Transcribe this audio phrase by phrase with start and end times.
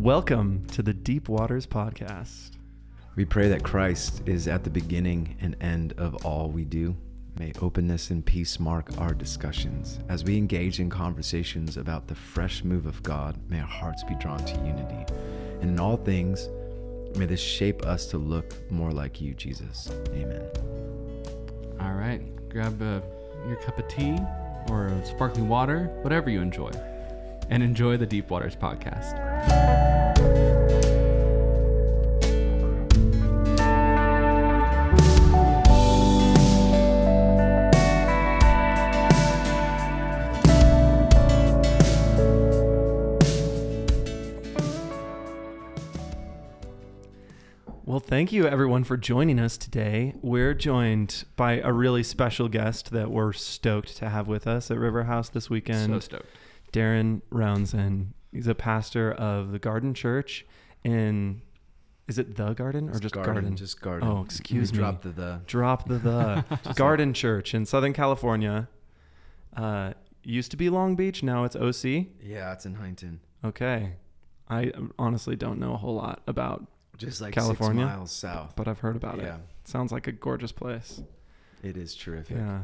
[0.00, 2.52] Welcome to the Deep Waters Podcast.
[3.16, 6.96] We pray that Christ is at the beginning and end of all we do.
[7.38, 9.98] May openness and peace mark our discussions.
[10.08, 14.14] As we engage in conversations about the fresh move of God, may our hearts be
[14.14, 15.04] drawn to unity.
[15.60, 16.48] And in all things,
[17.18, 19.90] may this shape us to look more like you, Jesus.
[20.14, 20.48] Amen.
[21.78, 23.02] All right, grab uh,
[23.46, 24.16] your cup of tea
[24.70, 26.70] or sparkling water, whatever you enjoy,
[27.50, 29.89] and enjoy the Deep Waters podcast.
[47.90, 50.14] Well, thank you everyone for joining us today.
[50.22, 54.78] We're joined by a really special guest that we're stoked to have with us at
[54.78, 55.94] River House this weekend.
[55.94, 56.26] So stoked.
[56.72, 58.12] Darren Rouanzoin.
[58.32, 60.46] He's a pastor of the Garden Church
[60.84, 61.42] in
[62.10, 63.54] is it the garden or just garden?
[63.54, 64.08] Just garden.
[64.08, 64.78] Oh, excuse me.
[64.78, 65.40] Drop the the.
[65.46, 68.68] Drop the the Garden Church in Southern California.
[69.56, 69.92] Uh,
[70.24, 72.06] used to be Long Beach, now it's OC.
[72.20, 73.20] Yeah, it's in Huntington.
[73.44, 73.92] Okay.
[74.48, 77.86] I honestly don't know a whole lot about, Just like California?
[77.86, 78.54] miles south.
[78.56, 79.26] but I've heard about yeah, it.
[79.26, 81.00] Yeah, sounds like a gorgeous place.
[81.62, 82.36] it is terrific.
[82.36, 82.62] Yeah.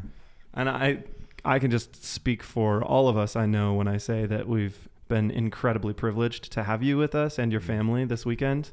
[0.54, 1.04] And I
[1.44, 4.88] I can just speak for all of us I know when I say that we've
[5.08, 7.64] been incredibly privileged to have you with us and your Mhm.
[7.64, 8.70] family this weekend.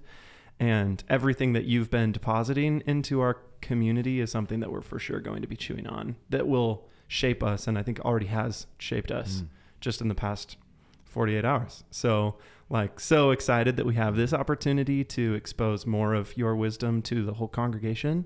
[0.59, 5.19] And everything that you've been depositing into our community is something that we're for sure
[5.19, 9.11] going to be chewing on that will shape us and I think already has shaped
[9.11, 9.47] us Mm.
[9.81, 10.57] just in the past
[11.05, 11.83] 48 hours.
[11.91, 12.35] So,
[12.69, 17.23] like, so excited that we have this opportunity to expose more of your wisdom to
[17.23, 18.25] the whole congregation.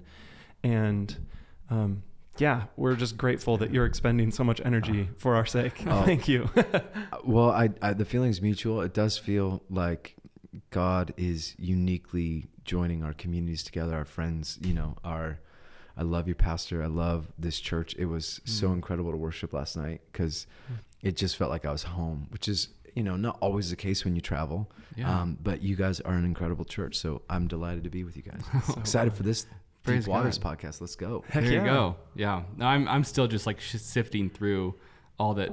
[0.63, 1.17] And,
[1.69, 2.03] um,
[2.39, 5.83] yeah, we're just grateful that you're expending so much energy for our sake.
[5.87, 6.01] Oh.
[6.05, 6.49] Thank you.
[7.23, 8.81] Well, I, I the feeling's mutual.
[8.81, 10.15] It does feel like
[10.69, 15.39] God is uniquely joining our communities together, our friends, you know, our
[15.97, 16.83] I love you, pastor.
[16.83, 17.95] I love this church.
[17.97, 18.73] It was so Mm.
[18.75, 20.75] incredible to worship last night cuz Mm.
[21.01, 24.05] it just felt like I was home, which is, you know, not always the case
[24.05, 24.69] when you travel.
[24.95, 25.21] Yeah.
[25.21, 28.23] Um, but you guys are an incredible church, so I'm delighted to be with you
[28.23, 28.41] guys.
[28.67, 29.47] So Excited for this
[29.87, 30.59] Praise Deep Waters God.
[30.59, 30.81] podcast.
[30.81, 31.23] Let's go.
[31.29, 31.59] Heck there yeah.
[31.59, 31.95] you go.
[32.15, 32.43] Yeah.
[32.57, 34.75] No, I'm I'm still just like sifting through
[35.19, 35.51] all that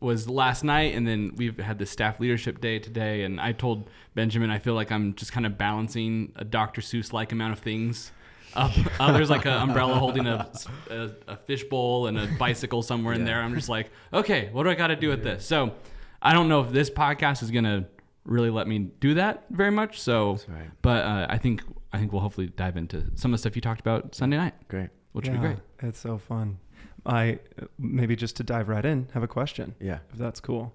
[0.00, 3.22] was last night, and then we've had the staff leadership day today.
[3.22, 6.80] And I told Benjamin I feel like I'm just kind of balancing a Dr.
[6.80, 8.12] Seuss like amount of things.
[8.54, 10.50] Up, uh, there's like an umbrella holding a,
[10.90, 13.40] a, a fish bowl and a bicycle somewhere in there.
[13.40, 15.46] I'm just like, okay, what do I got to do with this?
[15.46, 15.74] So
[16.22, 17.86] I don't know if this podcast is gonna
[18.26, 20.00] really let me do that very much.
[20.00, 20.70] So, right.
[20.82, 23.62] but uh, I think I think we'll hopefully dive into some of the stuff you
[23.62, 24.90] talked about Sunday night Great.
[25.12, 25.58] which would be great.
[25.80, 26.58] It's so fun.
[27.04, 27.38] I
[27.78, 29.74] maybe just to dive right in, have a question.
[29.80, 30.00] Yeah.
[30.12, 30.74] if that's cool.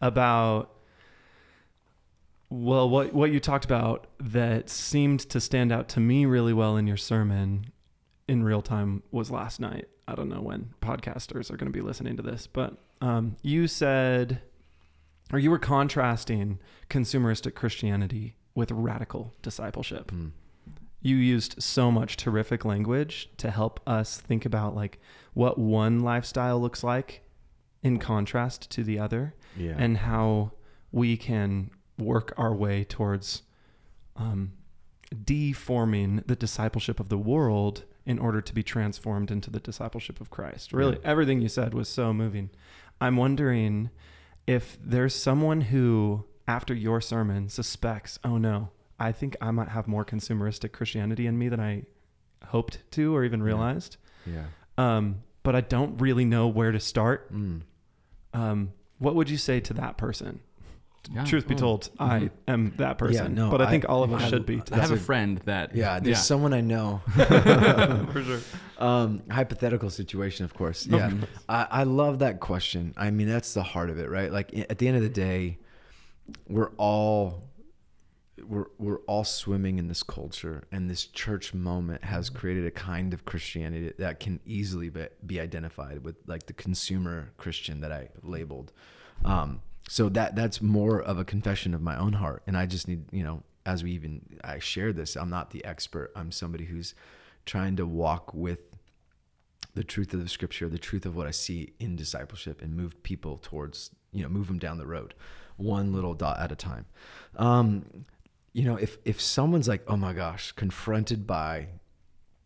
[0.00, 0.72] About
[2.48, 6.76] well, what what you talked about that seemed to stand out to me really well
[6.76, 7.72] in your sermon
[8.28, 9.88] in real time was last night.
[10.08, 13.66] I don't know when podcasters are going to be listening to this, but um, you
[13.66, 14.40] said,
[15.32, 20.32] or you were contrasting consumeristic Christianity with radical discipleship Mm.
[21.00, 25.00] you used so much terrific language to help us think about like
[25.34, 27.22] what one lifestyle looks like
[27.82, 29.74] in contrast to the other Yeah.
[29.78, 30.52] and how
[30.92, 33.42] we can work our way towards
[34.16, 34.52] um,
[35.24, 40.30] deforming the discipleship of the world in order to be transformed into the discipleship of
[40.30, 40.72] Christ.
[40.72, 41.08] Really, Yeah.
[41.10, 42.50] everything you said was so moving.
[43.00, 43.90] I'm wondering
[44.46, 49.86] if there's someone who, after your sermon, suspects, oh no, I think I might have
[49.88, 51.82] more consumeristic Christianity in me than I
[52.46, 53.46] hoped to or even Yeah.
[53.46, 53.96] realized.
[54.24, 54.46] yeah.
[54.78, 57.32] Um, but I don't really know where to start.
[57.32, 57.62] Mm.
[58.34, 60.40] Um, what would you say to that person?
[61.14, 61.24] Yeah.
[61.24, 61.58] Truth be Oh.
[61.58, 63.36] told, I am that person.
[63.36, 64.54] Yeah, no, but I I- think all of us I- should be.
[64.72, 64.92] I have that.
[64.92, 67.00] a friend that Yeah, there's someone I know.
[67.14, 68.40] for sure.
[68.78, 70.84] um, hypothetical situation, of course.
[70.86, 71.12] Of Yeah,
[71.48, 72.92] I, I love that question.
[72.96, 74.32] I mean, that's the heart of it, right?
[74.32, 75.58] Like at the end of the day,
[76.48, 77.44] we're all
[78.46, 83.14] we're we're all swimming in this culture, and this church moment has created a kind
[83.14, 88.08] of Christianity that can easily be, be identified with like the consumer Christian that I
[88.22, 88.72] labeled.
[89.24, 92.88] Um, so that that's more of a confession of my own heart, and I just
[92.88, 96.12] need you know as we even I share this, I'm not the expert.
[96.14, 96.94] I'm somebody who's
[97.44, 98.60] trying to walk with
[99.74, 103.02] the truth of the scripture, the truth of what I see in discipleship, and move
[103.02, 105.14] people towards, you know, move them down the road,
[105.56, 106.86] one little dot at a time.
[107.36, 108.06] Um,
[108.52, 111.66] you know, if if someone's like, oh my gosh, confronted by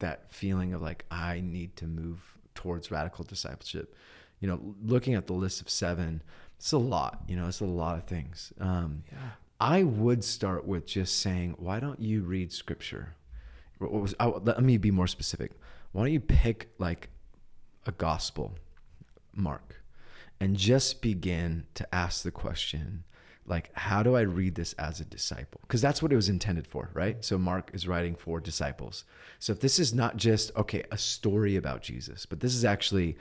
[0.01, 3.95] that feeling of like I need to move towards radical discipleship,
[4.41, 6.23] you know, looking at the list of seven,
[6.61, 7.23] it's a lot.
[7.27, 8.53] You know, it's a lot of things.
[8.61, 9.19] Um, Yeah.
[9.59, 13.15] I would start with just saying, why don't you read scripture?
[13.79, 15.53] What was, I, let me be more specific.
[15.93, 17.09] Why don't you pick like
[17.87, 18.59] a gospel,
[19.35, 19.83] Mark,
[20.39, 23.05] and just begin to ask the question,
[23.47, 25.61] like, how do I read this as a disciple?
[25.63, 27.25] Because that's what it was intended for, right?
[27.25, 29.05] So Mark is writing for disciples.
[29.39, 33.17] So if this is not just, okay, a story about Jesus, but this is actually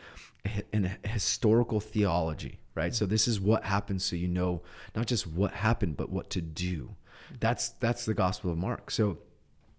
[0.74, 2.96] an historical theology, right?
[2.96, 4.62] So this is what happens so you know
[4.96, 6.96] not just what happened, but what to do.
[7.40, 8.90] That's that's the gospel of Mark.
[8.90, 9.18] So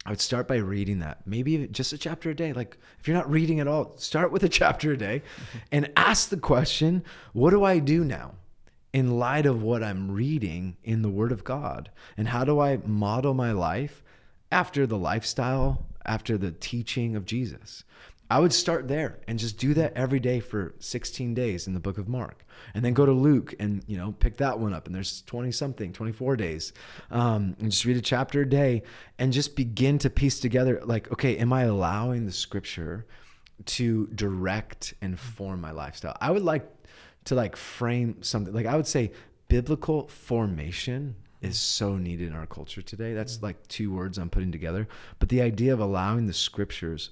[0.04, 1.26] I would start by reading that.
[1.26, 2.52] Maybe just a chapter a day.
[2.52, 5.22] Like if you're not reading at all, start with a chapter a day
[5.72, 7.02] and ask the question,
[7.32, 8.34] what do I do now?
[8.92, 11.90] in light of what I'm reading in the Word of God?
[12.16, 14.02] And how do I model my life
[14.50, 17.84] after the lifestyle, after the teaching of Jesus?
[18.30, 21.80] I would start there and just do that every day for 16 days in the
[21.80, 22.46] book of Mark.
[22.74, 24.86] And then go to Luke and, you know, pick that one up.
[24.86, 26.72] And there's 20 something, 24 days.
[27.10, 28.84] Um, and just read a chapter a day
[29.18, 33.04] and just begin to piece together like, okay, am I allowing the scripture
[33.66, 36.16] to direct and form my lifestyle?
[36.20, 36.68] I would like
[37.24, 39.10] to like frame something like I would say
[39.48, 43.12] biblical formation is so needed in our culture today.
[43.12, 44.86] That's like two words I'm putting together.
[45.18, 47.10] But the idea of allowing the scriptures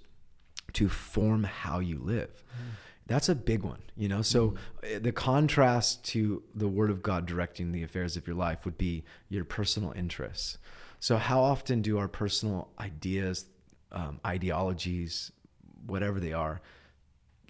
[0.75, 2.31] to form how you live.
[2.53, 2.75] Mm.
[3.07, 4.23] That's a big one, you know.
[4.23, 5.03] So mm.
[5.03, 9.05] the contrast to the word of God directing the affairs of your life would be
[9.29, 10.59] your personal interests.
[11.01, 13.47] So how often do our personal ideas,
[13.93, 15.33] um, ideologies,
[15.87, 16.61] whatever they are,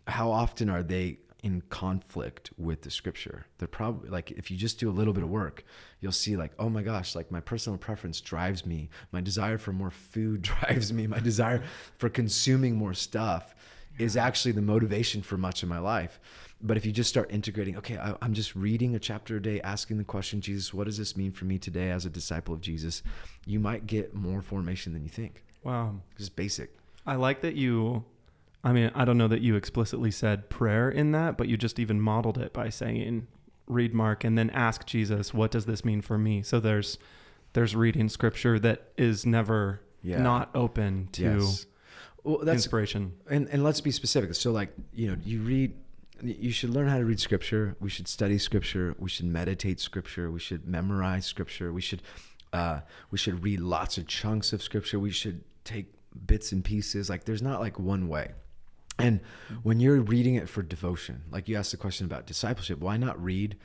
[0.07, 3.47] how often are they in conflict with the scripture.
[3.59, 5.65] They're probably like if you just do a little bit of work,
[6.01, 8.91] you'll see like, oh my gosh, like my personal preference drives me.
[9.13, 11.07] My desire for more food drives me.
[11.07, 11.63] My desire
[11.97, 13.55] for consuming more stuff
[13.99, 16.21] is actually the motivation for much of my life.
[16.61, 19.61] But if you just start integrating, okay, I, am just reading a chapter a day,
[19.61, 22.61] asking the question, Jesus, what does this mean for me today as a disciple of
[22.61, 23.03] Jesus?
[23.47, 25.45] You might get more formation than you think.
[25.63, 25.97] Wow.
[26.17, 26.77] Just basic.
[27.07, 28.05] I like that you
[28.65, 31.79] I mean, I don't know that you explicitly said prayer in that, but you just
[31.79, 33.27] even modeled it by saying,
[33.69, 36.43] read Mark and then ask Jesus, what does this mean for me?
[36.43, 36.99] So there's
[37.53, 40.21] there's reading scripture that is never yeah.
[40.21, 41.67] not open to yes.
[42.25, 43.15] well, that's, inspiration.
[43.31, 44.35] And and let's be specific.
[44.35, 45.75] So like, you know, you read
[46.23, 47.77] you should learn how to read scripture.
[47.81, 48.95] We should study scripture.
[48.99, 50.31] We should meditate scripture.
[50.31, 51.73] We should memorize scripture.
[51.73, 52.03] We should
[52.53, 52.81] uh,
[53.11, 54.99] we should read lots of chunks of scripture.
[54.99, 55.93] We should take
[56.27, 57.09] bits and pieces.
[57.09, 58.33] Like there's not like one way.
[58.99, 59.21] And
[59.63, 63.23] when you're reading it for devotion, like you asked the question about discipleship, why not
[63.23, 63.57] read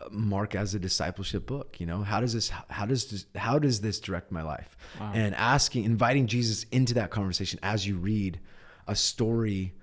[0.00, 1.78] uh, Mark as a discipleship book?
[1.78, 4.76] You know, how does this how does this how does this direct my life?
[4.98, 5.12] Wow.
[5.14, 8.40] And asking, inviting Jesus into that conversation as you read
[8.86, 9.74] a story,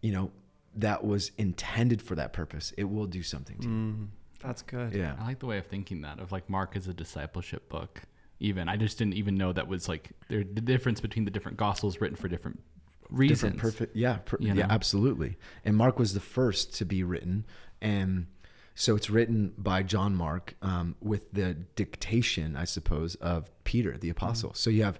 [0.00, 0.30] you know,
[0.76, 2.72] that was intended for that purpose.
[2.76, 3.68] It will do something to you.
[3.68, 4.08] Mm,
[4.40, 4.94] that's good.
[4.94, 8.02] Yeah, I like the way of thinking that of like Mark as a discipleship book.
[8.40, 11.56] Even I just didn't even know that was like there the difference between the different
[11.56, 12.60] gospels written for different
[13.10, 13.60] reasons.
[13.60, 13.96] Perfect.
[13.96, 14.18] Yeah.
[14.24, 14.52] Per, yeah.
[14.54, 14.66] Know?
[14.68, 15.36] Absolutely.
[15.64, 17.46] And Mark was the first to be written,
[17.80, 18.26] and
[18.74, 24.10] so it's written by John Mark um, with the dictation, I suppose, of Peter the
[24.10, 24.50] apostle.
[24.50, 24.56] Mm-hmm.
[24.56, 24.98] So you have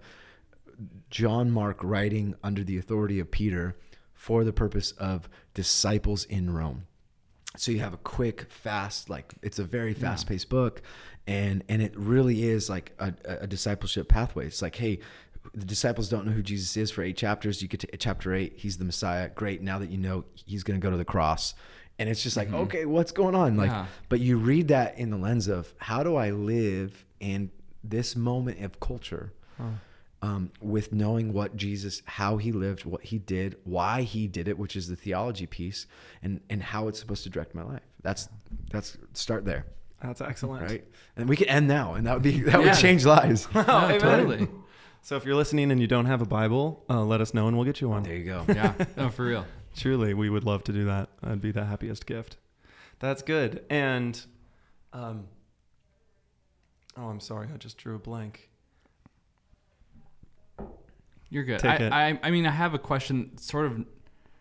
[1.11, 3.77] John Mark writing under the authority of Peter
[4.13, 6.87] for the purpose of disciples in Rome.
[7.57, 10.51] So you have a quick, fast, like it's a very fast-paced yeah.
[10.51, 10.83] book,
[11.27, 14.47] and and it really is like a, a discipleship pathway.
[14.47, 14.99] It's like, hey,
[15.53, 17.61] the disciples don't know who Jesus is for eight chapters.
[17.61, 19.29] You get to chapter eight, he's the Messiah.
[19.29, 19.63] Great.
[19.63, 21.55] Now that you know he's going to go to the cross.
[21.99, 22.57] And it's just like, mm-hmm.
[22.57, 23.57] okay, what's going on?
[23.57, 23.87] Like, yeah.
[24.09, 27.51] but you read that in the lens of how do I live in
[27.85, 29.65] this moment of culture huh.
[30.23, 34.59] um, with knowing what Jesus, how he lived, what he did, why he did it,
[34.59, 35.87] which is the theology piece,
[36.23, 37.83] and and how it's supposed to direct my life.
[38.03, 38.29] That's
[38.71, 39.67] that's start there.
[40.03, 40.69] That's excellent.
[40.69, 40.85] Right,
[41.17, 42.71] and we could end now, and that would be that yeah.
[42.71, 43.47] would change lives.
[43.55, 43.63] oh,
[44.01, 44.49] totally.
[45.05, 47.55] So if you're listening and you don't have a Bible, uh, let us know and
[47.55, 48.05] we'll get you one.
[48.05, 48.45] There you go.
[48.49, 48.73] Yeah.
[48.97, 49.45] No, for real.
[49.77, 51.11] Truly, we would love to do that.
[51.23, 52.39] That'd be the happiest gift.
[53.01, 53.67] That's good.
[53.69, 54.19] And,
[54.95, 55.27] um,
[56.97, 57.49] oh, I'm sorry.
[57.53, 58.49] I just drew a blank.
[61.29, 61.63] You're good.
[61.67, 63.85] I, I, I, mean, I have a question sort of,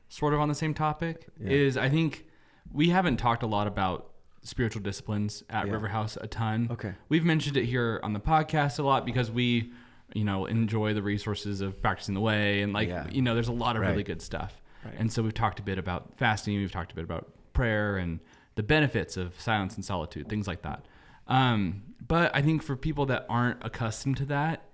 [0.08, 1.50] sort of on the same topic yeah.
[1.50, 2.26] is I think
[2.72, 5.74] we haven't talked a lot about spiritual disciplines at yeah.
[5.74, 6.70] River House a ton.
[6.72, 6.94] Okay.
[7.10, 9.74] We've mentioned it here on the podcast a lot because we
[10.14, 12.62] you know, enjoy the resources of practicing the way.
[12.62, 13.08] And like, yeah.
[13.10, 13.90] you know, there's a lot of right.
[13.90, 14.62] really good stuff.
[14.86, 14.96] Right.
[14.98, 16.58] And so we've talked a bit about fasting.
[16.58, 18.20] We've talked a bit about prayer and
[18.56, 20.86] the benefits of silence and solitude, things like that.
[21.28, 24.66] Um, but I think for people that aren't accustomed to that,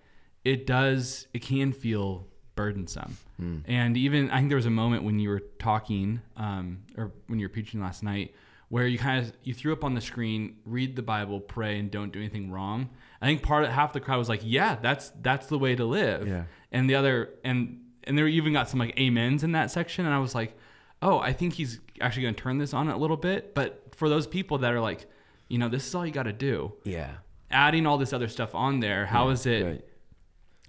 [0.43, 3.17] it does, it can feel burdensome.
[3.41, 3.63] Mm.
[3.67, 7.39] And even, I think there was a moment when you were talking, um, or when
[7.39, 8.34] you were preaching last night,
[8.69, 11.89] where you kind of you threw up on the screen, read the Bible, pray, and
[11.89, 12.89] don't do anything wrong.
[13.21, 15.85] I think part of half the crowd was like, "Yeah, that's that's the way to
[15.85, 16.43] live." Yeah.
[16.71, 20.13] And the other and and there even got some like amens in that section, and
[20.13, 20.57] I was like,
[21.01, 24.07] "Oh, I think he's actually going to turn this on a little bit." But for
[24.07, 25.05] those people that are like,
[25.49, 26.73] you know, this is all you got to do.
[26.85, 27.11] Yeah.
[27.51, 29.63] Adding all this other stuff on there, how is it?
[29.65, 29.85] Right.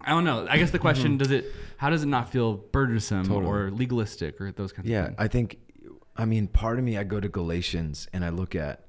[0.00, 0.47] I don't know.
[0.49, 1.19] I guess the question mm-hmm.
[1.19, 1.45] does it?
[1.76, 3.47] How does it not feel burdensome Totally.
[3.47, 5.14] or legalistic or those kinds of things?
[5.16, 5.23] Yeah.
[5.23, 5.59] I think,
[6.16, 8.87] I mean, part of me, I go to Galatians and I look at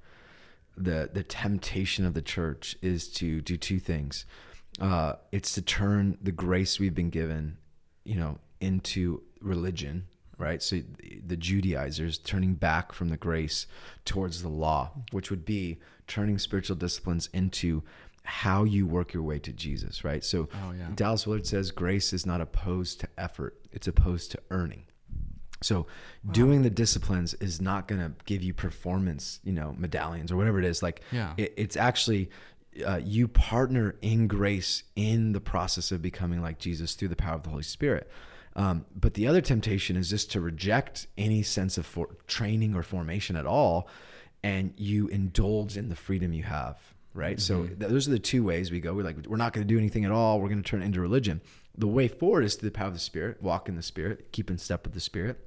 [0.78, 4.26] the the temptation of the church is to do two things.
[4.80, 7.58] Uh, it's to turn the grace we've been given,
[8.06, 10.64] you know, into religion, right?
[10.64, 10.80] So
[11.26, 13.68] the Judaizers turning back from the grace
[14.06, 17.84] towards the law, which would be turning spiritual disciplines into
[18.24, 20.24] how you work your way to Jesus, right?
[20.24, 20.88] So Oh, yeah.
[20.96, 24.86] Dallas Willard says grace is not opposed to effort; it's opposed to earning.
[25.62, 25.86] So
[26.32, 30.58] doing the disciplines is not going to give you performance, you know, medallions or whatever
[30.60, 30.82] it is.
[30.82, 31.34] Like Yeah.
[31.38, 32.30] it, it's actually
[32.86, 37.36] uh, you partner in grace in the process of becoming like Jesus through the power
[37.36, 38.10] of the Holy Spirit.
[38.56, 42.84] Um, but the other temptation is just to reject any sense of for- training or
[42.84, 43.88] formation at all,
[44.44, 46.78] and you indulge in the freedom you have.
[47.14, 47.40] Right.
[47.42, 48.94] So th- those are the two ways we go.
[48.94, 50.40] We're like, we're not going to do anything at all.
[50.40, 51.42] We're going to turn it into religion.
[51.78, 54.50] The way forward is through the power of the Spirit, walk in the Spirit, keep
[54.50, 55.38] in step with the Spirit.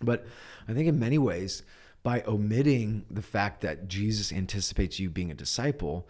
[0.00, 0.26] But
[0.68, 1.62] I think in many ways,
[2.02, 6.08] by omitting the fact that Jesus anticipates you being a disciple,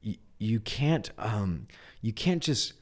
[0.00, 1.66] you, you can't um,
[2.00, 2.74] you can't just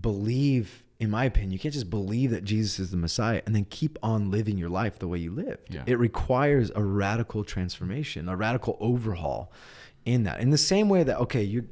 [0.00, 0.82] believe.
[0.98, 3.98] In my opinion, you can't just believe that Jesus is the Messiah and then keep
[4.02, 5.68] on living your life the way you lived.
[5.68, 5.82] Yeah.
[5.84, 9.52] It requires a radical transformation, a radical overhaul
[10.06, 10.40] in that.
[10.40, 11.68] In the same way that okay, you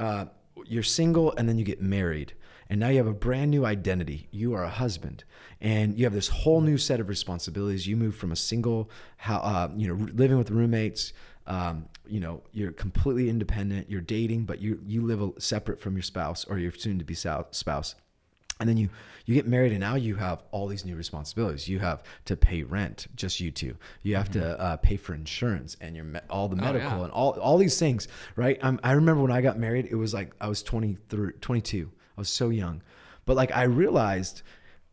[0.00, 0.24] uh,
[0.66, 2.34] you're single and then you get married
[2.70, 4.28] and now you have a brand new identity.
[4.30, 5.24] You are a husband.
[5.60, 7.86] And you have this whole new set of responsibilities.
[7.86, 8.90] You move from a single
[9.26, 11.12] uh, you know living with roommates
[11.46, 16.02] um, you know you're completely independent you're dating but you you live separate from your
[16.02, 17.94] spouse or your soon to be spouse.
[18.60, 18.90] And then you
[19.24, 21.68] you get married and now you have all these new responsibilities.
[21.68, 23.76] You have to pay rent just you two.
[24.02, 27.04] You have to uh, pay for insurance and your me- all the medical yeah.
[27.04, 28.58] and all all these things right?
[28.62, 32.20] Um, i remember when i got married it was like i was 23 22 i
[32.20, 32.82] was so young.
[33.24, 34.42] But like i realized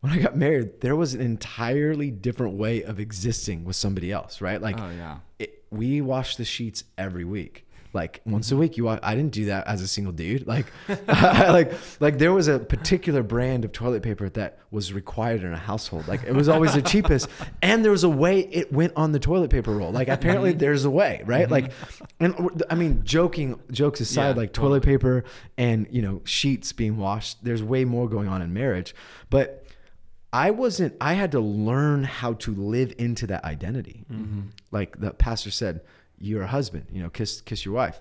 [0.00, 4.40] when i got married there was an entirely different way of existing with somebody else
[4.40, 4.62] right?
[4.62, 5.18] Like Oh, yeah.
[5.40, 7.65] it, we wash the sheets every week
[7.96, 8.60] like once a mm-hmm.
[8.60, 10.46] week you wa- i didn't do that as a single dude.
[10.56, 10.66] Like
[11.08, 15.58] like like there was a particular brand of toilet paper that was required in a
[15.58, 16.06] household.
[16.06, 17.28] Like it was always the cheapest.
[17.62, 19.90] And there was a way it went on the toilet paper roll.
[19.90, 20.58] Like apparently mm-hmm.
[20.58, 21.50] there's a way right?
[21.50, 22.24] Like mm-hmm.
[22.24, 25.24] and i mean joking jokes aside Yeah, like toilet paper
[25.56, 28.94] and you know sheets being washed there's way more going on in marriage.
[29.30, 29.66] But
[30.32, 34.04] I wasn't, I had to learn how to live into that identity.
[34.70, 35.80] Like the pastor said,
[36.18, 38.00] you're a husband, you know, kiss, kiss your wife.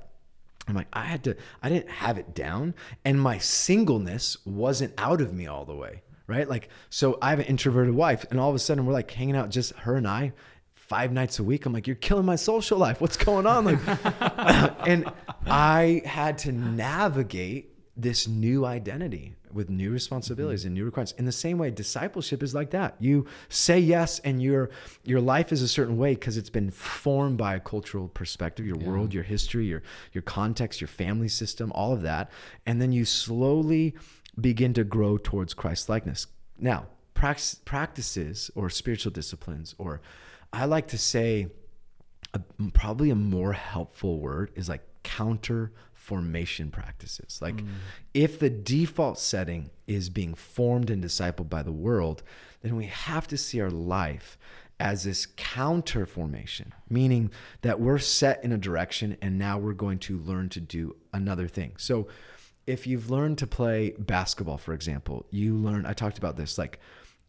[0.67, 2.73] I'm like, I had to, I didn't have it down.
[3.03, 6.01] And my singleness wasn't out of me all the way.
[6.27, 6.49] Right.
[6.49, 9.35] Like, so I have an introverted wife and all of a sudden we're like hanging
[9.35, 10.33] out, just her and I
[10.73, 11.65] five nights a week.
[11.65, 13.01] I'm like, you're killing my social life.
[13.01, 13.65] What's going on?
[13.65, 13.79] Like,
[14.87, 15.11] and
[15.45, 20.67] I had to navigate this new identity with new responsibilities mm-hmm.
[20.67, 21.13] and new requirements.
[21.13, 22.95] In the same way, discipleship is like that.
[22.99, 24.69] You say yes, and your
[25.03, 28.77] your life is a certain way because it's been formed by a cultural perspective, your
[28.77, 29.81] world, your history, your
[30.13, 32.29] your context, your family system, all of that,
[32.65, 33.95] and then you slowly
[34.39, 36.27] begin to grow towards Christ likeness.
[36.59, 40.01] Now, prax- practices or spiritual disciplines, or
[40.51, 41.47] I like to say
[42.33, 42.41] a,
[42.73, 45.71] probably a more helpful word is like counter
[46.05, 47.39] formation practices.
[47.41, 47.67] Like mm.
[48.13, 52.21] if the default setting is being formed and discipled by the world,
[52.61, 54.37] then we have to see our life
[54.79, 57.31] as this counter formation, meaning
[57.63, 61.47] that we're set in a direction and now we're going to learn to do another
[61.47, 61.71] thing.
[61.77, 62.07] So
[62.67, 66.79] if you've learned to play basketball, for example, you learn, I talked about this, like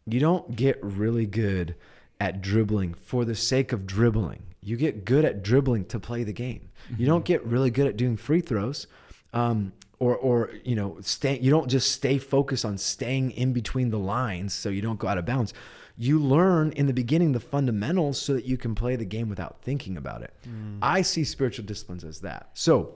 [0.05, 1.75] you don't get really good
[2.19, 4.43] at dribbling for the sake of dribbling.
[4.61, 6.69] You get good at dribbling to play the game.
[6.97, 8.87] You don't get really good at doing free throws,
[9.33, 11.37] um, or or you know, stay.
[11.39, 15.07] You don't just stay focused on staying in between the lines so you don't go
[15.07, 15.53] out of bounds.
[15.97, 19.61] You learn in the beginning the fundamentals so that you can play the game without
[19.63, 20.33] thinking about it.
[20.81, 22.51] I see spiritual disciplines as that.
[22.53, 22.95] So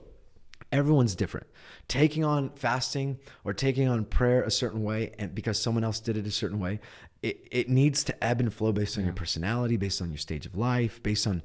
[0.72, 1.46] everyone's different
[1.88, 6.16] taking on fasting or taking on prayer a certain way and because someone else did
[6.16, 6.80] it a certain way
[7.22, 10.46] it, it needs to ebb and flow based on your personality based on your stage
[10.46, 11.42] of life based on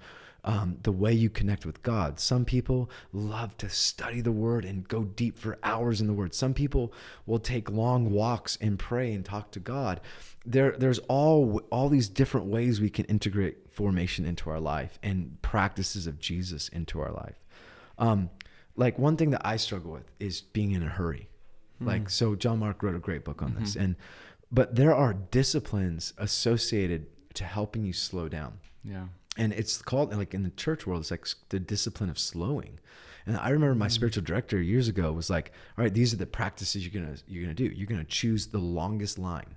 [0.47, 2.21] um, the way you connect with God.
[2.21, 6.33] Some people love to study the Word and go deep for hours in the Word.
[6.33, 6.93] Some people
[7.25, 9.99] will take long walks and pray and talk to God.
[10.45, 15.37] There, there's all all these different ways we can integrate formation into our life and
[15.41, 17.43] practices of Jesus into our life.
[17.97, 18.29] Um,
[18.77, 21.27] like one thing that I struggle with is being in a hurry.
[21.79, 21.87] Hmm.
[21.87, 23.81] Like so, John Mark wrote a great book on this, mm-hmm.
[23.81, 23.95] and
[24.51, 28.59] but there are disciplines associated to helping you slow down.
[28.83, 29.07] Yeah.
[29.37, 32.79] and it's called like in the church world it's like the discipline of slowing.
[33.25, 33.91] And i remember my hmm.
[33.91, 37.43] spiritual director years ago was like all right these are the practices you're gonna you're
[37.43, 37.65] gonna do.
[37.65, 39.56] You're gonna choose the longest line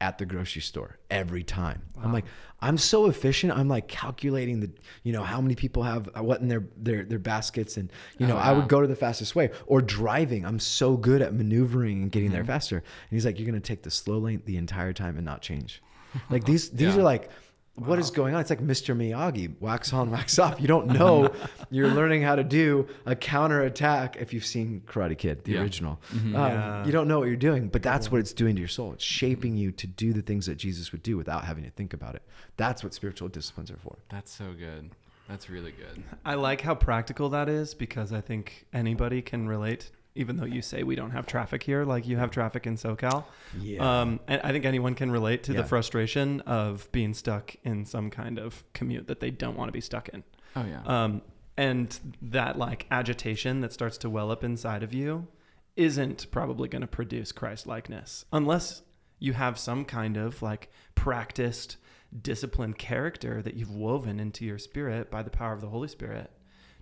[0.00, 1.82] at the grocery store every time.
[2.02, 2.24] I'm like
[2.62, 3.52] i'm so efficient.
[3.52, 4.70] I'm like calculating the
[5.02, 8.36] you know how many people have what in their their their baskets and you know
[8.36, 10.44] Oh, i would go to the fastest way or driving.
[10.46, 12.46] I'm so good at maneuvering and getting there Mm-hmm.
[12.48, 12.76] faster.
[12.78, 15.82] And he's like you're gonna take the slow lane the entire time and not change.
[16.30, 17.00] Like these these Yeah.
[17.00, 17.30] are like
[17.76, 18.40] what is going on?
[18.42, 18.94] It's like Mr.
[18.94, 20.60] Miyagi, wax on, wax off.
[20.60, 21.32] You don't know.
[21.70, 25.60] You're learning how to do a counter attack if you've seen Karate Kid, the Yeah.
[25.62, 25.98] original.
[26.12, 26.18] Mhm.
[26.18, 26.84] Um, Yeah.
[26.86, 28.92] You don't know what you're doing, but that's what it's doing to your soul.
[28.92, 31.94] It's shaping you to do the things that Jesus would do without having to think
[31.94, 32.22] about it.
[32.58, 33.96] That's what spiritual disciplines are for.
[34.10, 34.90] That's so good.
[35.28, 36.02] That's really good.
[36.24, 39.90] I like how practical that is because I think anybody can relate.
[40.16, 43.24] Even though you say we don't have traffic here, like you have traffic in SoCal,
[43.60, 44.00] Yeah.
[44.00, 45.62] um, and I think anyone can relate to Yeah.
[45.62, 49.72] the frustration of being stuck in some kind of commute that they don't want to
[49.72, 50.24] be stuck in.
[50.56, 50.82] Oh yeah.
[50.84, 51.22] Um,
[51.56, 55.28] and that like agitation that starts to well up inside of you
[55.76, 58.82] isn't probably going to produce Christ likeness unless
[59.20, 61.76] you have some kind of like practiced,
[62.20, 66.30] disciplined character that you've woven into your spirit by the power of the Holy Spirit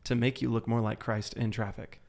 [0.05, 2.01] to make you look more like Christ in traffic.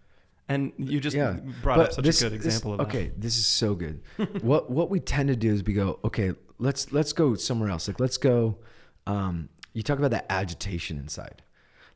[0.49, 1.33] And you just Yeah.
[1.61, 2.87] brought But up such this- a good this- example of that.
[2.87, 4.01] Okay, this is so good.
[4.41, 7.87] what what we tend to do is we go, okay, let's let's go somewhere else.
[7.87, 8.57] Like let's go.
[9.05, 11.43] Um, you talk about that agitation inside.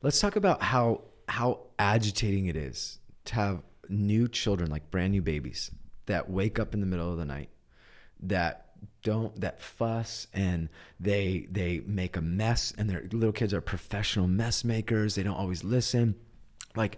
[0.04, 5.22] Let's talk about how how agitating it is to have new children, like brand new
[5.22, 5.72] babies,
[6.06, 7.50] that wake up in the middle of the night,
[8.20, 8.60] that
[9.02, 10.70] don't that fuss and
[11.00, 15.36] they they make a mess and their little kids are professional mess makers they don't
[15.38, 16.16] always listen
[16.76, 16.98] like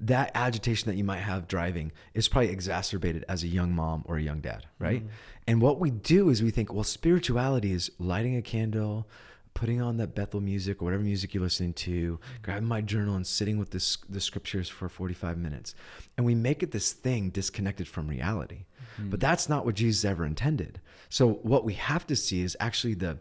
[0.00, 4.16] that agitation that you might have driving is probably exacerbated as a young mom or
[4.16, 5.14] a young dad right mm-hmm.
[5.46, 9.06] and what we do is we think well spirituality is lighting a candle
[9.54, 12.42] putting on that Bethel music or whatever music you're listening to, mm-hmm.
[12.42, 15.74] grabbing my journal and sitting with this, the scriptures for 45 minutes.
[16.16, 18.64] And we make it this thing disconnected from reality.
[18.98, 19.10] Mm-hmm.
[19.10, 20.80] But that's not what Jesus ever intended.
[21.08, 23.18] So what we have to see is actually the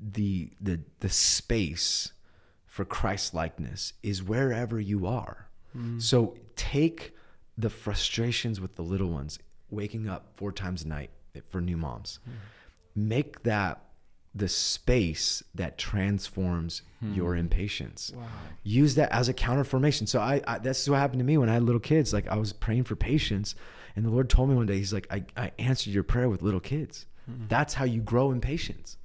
[0.00, 2.12] the the the space
[2.64, 5.43] for Christ likeness is wherever you are.
[5.76, 6.00] Mm.
[6.00, 7.14] So take
[7.56, 9.38] the frustrations with the little ones,
[9.70, 11.10] waking up four times a night
[11.48, 12.20] for new moms.
[12.28, 12.32] Mm.
[12.96, 13.84] Make that
[14.34, 17.14] the space that transforms hmm.
[17.14, 18.10] your impatience.
[18.14, 18.24] Wow.
[18.64, 20.08] Use that as a counter formation.
[20.08, 22.12] So I, I this is what happened to me when I had little kids.
[22.12, 23.54] Like I was praying for patience,
[23.94, 26.42] and the Lord told me one day, He's like, I, I answered your prayer with
[26.42, 27.06] little kids.
[27.26, 27.46] Hmm.
[27.48, 28.96] That's how you grow in patience.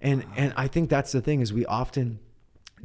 [0.00, 2.18] And and I think that's the thing is we often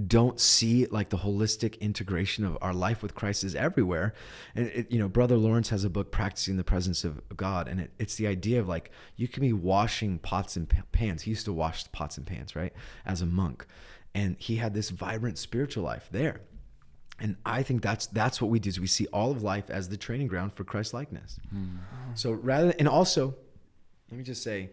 [0.05, 4.13] don't see like the holistic integration of our life with Christ is everywhere.
[4.55, 7.79] And it, you know, Brother Lawrence has a book, Practicing the Presence of God, and
[7.79, 11.23] it, it's the idea of like you can be washing pots and pans.
[11.23, 12.73] He used to wash pots and pans, right,
[13.05, 13.65] as a monk,
[14.13, 16.41] and he had this vibrant spiritual life there.
[17.19, 19.89] And I think that's that's what we do is we see all of life as
[19.89, 21.39] the training ground for Christ likeness.
[22.13, 23.36] So rather, and also,
[24.12, 24.69] let me just say,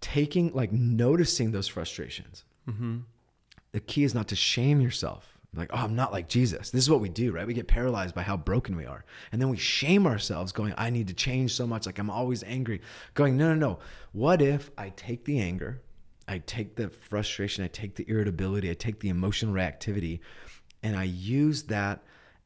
[0.00, 2.98] taking like noticing those frustrations Mm-hmm.
[3.72, 5.36] The key is not to shame yourself.
[5.54, 6.70] Like, oh, I'm not like Jesus.
[6.70, 7.46] This is what we do, right?
[7.46, 9.04] We get paralyzed by how broken we are.
[9.32, 11.86] And then we shame ourselves, going, I need to change so much.
[11.86, 12.82] Like, I'm always angry.
[13.14, 13.78] Going, no, no, no.
[14.12, 15.80] What if I take the anger,
[16.28, 20.20] I take the frustration, I take the irritability, I take the emotional reactivity,
[20.82, 22.02] and I use that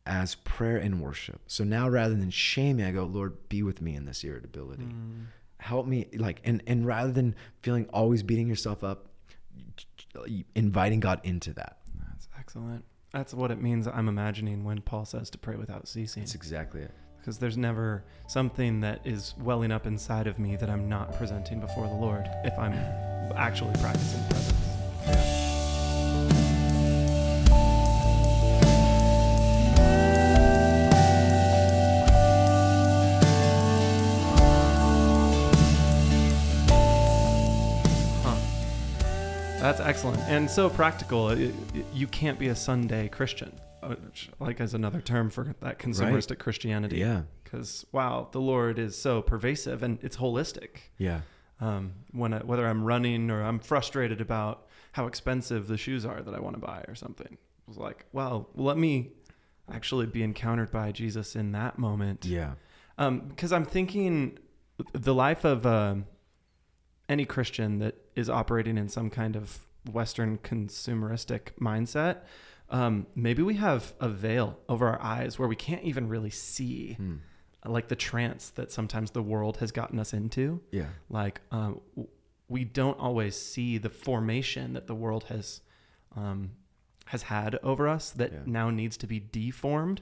[0.07, 1.41] as prayer and worship.
[1.47, 4.85] So now rather than shaming, I go, Lord, be with me in this irritability.
[4.85, 5.27] Mm.
[5.59, 9.09] Help me, like, and, and rather than feeling always beating yourself up,
[10.55, 11.79] inviting God into that.
[12.09, 12.85] That's excellent.
[13.13, 16.23] That's what it means I'm imagining when Paul says to pray without ceasing.
[16.23, 16.93] That's exactly it.
[17.19, 21.61] Because there's never something that is welling up inside of me that I'm not presenting
[21.61, 22.73] before the Lord if I'm
[23.37, 24.60] actually practicing presence.
[39.71, 41.29] That's excellent and so practical.
[41.29, 43.53] It- it- you can't be a Sunday Christian,
[43.85, 46.99] uh, which, like as another term for that consumeristic Christianity.
[46.99, 47.23] Yeah.
[47.45, 50.91] Because wow, the Lord is so pervasive and it's holistic.
[50.99, 51.21] Yeah.
[51.61, 56.21] Um, when I, whether I'm running or I'm frustrated about how expensive the shoes are
[56.21, 57.35] that I want to buy or something.
[57.35, 59.13] It was like, well, let me
[59.73, 62.25] actually be encountered by Jesus in that moment.
[62.25, 62.55] Yeah.
[62.99, 64.37] Because I'm thinking
[64.95, 66.07] the life of um
[67.09, 72.19] any Christian that is operating in some kind of Western consumeristic mindset,
[72.71, 76.93] um, maybe we have a veil over our eyes where we can't even really see,
[76.95, 77.17] Hmm.
[77.65, 80.61] like the trance that sometimes the world has gotten us into.
[80.71, 80.87] Yeah.
[81.09, 81.81] Like um,
[82.49, 85.61] we don't always see the formation that the world has
[86.17, 86.51] um,
[87.07, 88.39] has had over us that Yeah.
[88.47, 90.01] now needs to be deformed,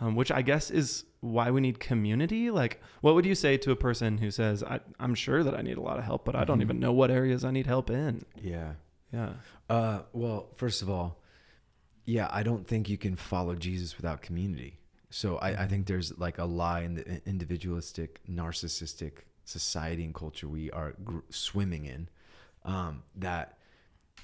[0.00, 2.50] um, which I guess is why we need community.
[2.50, 5.62] Like, what would you say to a person who says, I, "I'm sure that I
[5.62, 6.62] need a lot of help, but I don't Mhm.
[6.62, 8.24] even know what areas I need help in"?
[8.40, 8.74] Yeah.
[9.12, 9.32] Yeah.
[9.68, 11.20] Uh, well, first of all,
[12.04, 14.78] yeah, I don't think you can follow Jesus without community.
[15.10, 19.12] So I, I think there's like a lie in the individualistic, narcissistic
[19.44, 22.08] society and culture we are gr- swimming in
[22.64, 23.57] um, that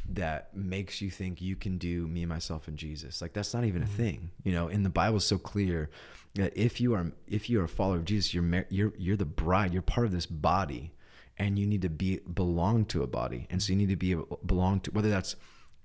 [0.06, 3.22] that makes you think you can do me, myself, and Jesus.
[3.22, 3.96] Like that's not even a Mhm.
[3.96, 4.30] thing.
[4.42, 5.90] You know, in the Bible, is so clear
[6.34, 9.24] that if you are if you are a follower of Jesus, you're you're you're the
[9.24, 9.72] bride.
[9.72, 10.92] You're part of this body,
[11.38, 14.14] and you need to be belong to a body, and so you need to be
[14.44, 15.36] belong to whether that's.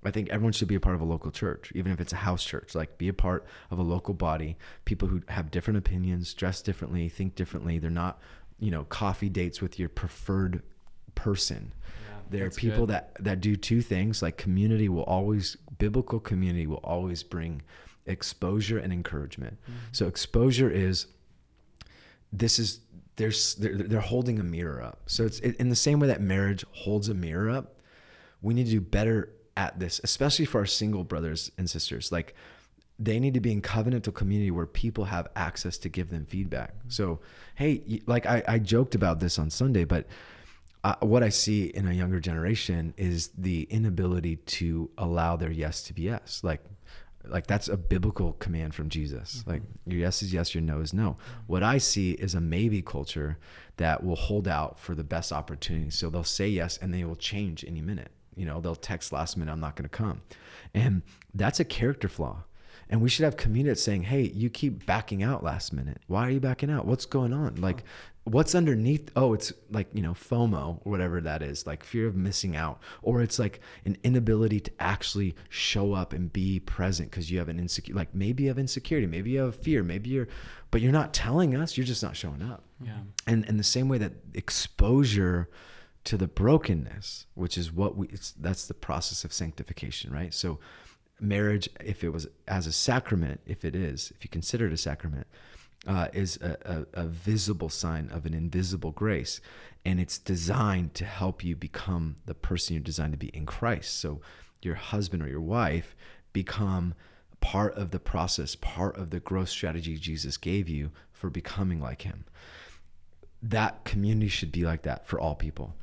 [0.02, 2.16] I think everyone should be a part of a local church, even if it's a
[2.16, 2.74] house church.
[2.74, 4.56] Like, be a part of a local body.
[4.86, 7.78] People who have different opinions, dress differently, think differently.
[7.78, 8.18] They're not,
[8.58, 10.62] you know, coffee dates with your preferred
[11.14, 11.74] person.
[12.30, 12.94] There are people good.
[12.94, 14.22] that that do two things.
[14.22, 17.62] Like community will always biblical community will always bring
[18.06, 19.58] exposure and encouragement.
[19.62, 19.78] Mm-hmm.
[19.92, 21.06] So exposure is
[22.32, 22.80] this is
[23.16, 25.00] there's they're, they're holding a mirror up.
[25.06, 27.80] So it's in the same way that marriage holds a mirror up.
[28.42, 32.10] We need to do better at this, especially for our single brothers and sisters.
[32.10, 32.34] Like
[32.98, 36.74] they need to be in covenantal community where people have access to give them feedback.
[36.78, 36.90] Mm-hmm.
[36.90, 37.20] So,
[37.54, 40.06] hey, like I, I joked about this on Sunday, but
[40.82, 45.82] uh, what I see in a younger generation is the inability to allow their yes
[45.84, 46.40] to be yes.
[46.42, 46.64] Like,
[47.24, 49.44] like that's a biblical command from Jesus.
[49.46, 51.18] Like your yes is yes, your no is no.
[51.46, 53.38] What I see is a maybe culture
[53.76, 55.90] that will hold out for the best opportunity.
[55.90, 58.10] So they'll say yes and they will change any minute.
[58.34, 60.22] You know, they'll text last minute, I'm not going to come.
[60.72, 61.02] And
[61.34, 62.44] that's a character flaw.
[62.88, 66.00] And we should have community that's saying, hey, you keep backing out last minute.
[66.08, 66.86] Why are you backing out?
[66.86, 67.54] What's going on?
[67.56, 67.84] Like,
[68.24, 69.10] what's underneath?
[69.16, 72.80] Oh, it's like, you know, FOMO or whatever that is, like fear of missing out.
[73.02, 77.48] Or it's like an inability to actually show up and be present because you have
[77.48, 80.28] an insecure, like maybe you have insecurity, maybe you have fear, maybe you're,
[80.70, 82.64] but you're not telling us, you're just not showing up.
[82.82, 82.98] Yeah.
[83.26, 85.48] And in the same way that exposure
[86.04, 90.32] to the brokenness, which is what we, it's, that's the process of sanctification, right?
[90.32, 90.58] So,
[91.20, 94.78] marriage, if it was as a sacrament, if it is, if you consider it a
[94.78, 95.26] sacrament,
[95.86, 99.40] uh, is a, a, a visible sign of an invisible grace.
[99.84, 103.98] And it's designed to help you become the person you're designed to be in Christ.
[103.98, 104.20] So,
[104.62, 105.96] your husband or your wife
[106.34, 106.92] become
[107.40, 112.02] part of the process, part of the growth strategy Jesus gave you for becoming like
[112.02, 112.26] him
[113.42, 115.74] that community should be like that for all people.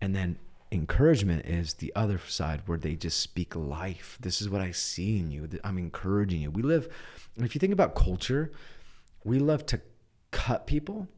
[0.00, 0.38] And then
[0.72, 4.18] encouragement is the other side where they just speak life.
[4.20, 5.48] This is what I see in you.
[5.62, 6.50] I'm encouraging you.
[6.50, 6.92] We live,
[7.36, 8.50] if you think about culture,
[9.24, 9.80] we love to
[10.30, 11.08] cut people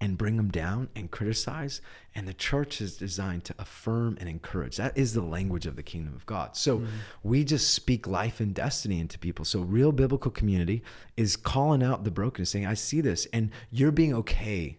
[0.00, 1.80] and bring them down and criticize.
[2.14, 4.76] And the church is designed to affirm and encourage.
[4.76, 6.56] That is the language of the kingdom of God.
[6.56, 6.88] So mm-hmm.
[7.22, 9.44] we just speak life and destiny into people.
[9.44, 10.82] So real biblical community
[11.16, 14.78] is calling out the brokenness, saying, I see this, and you're being okay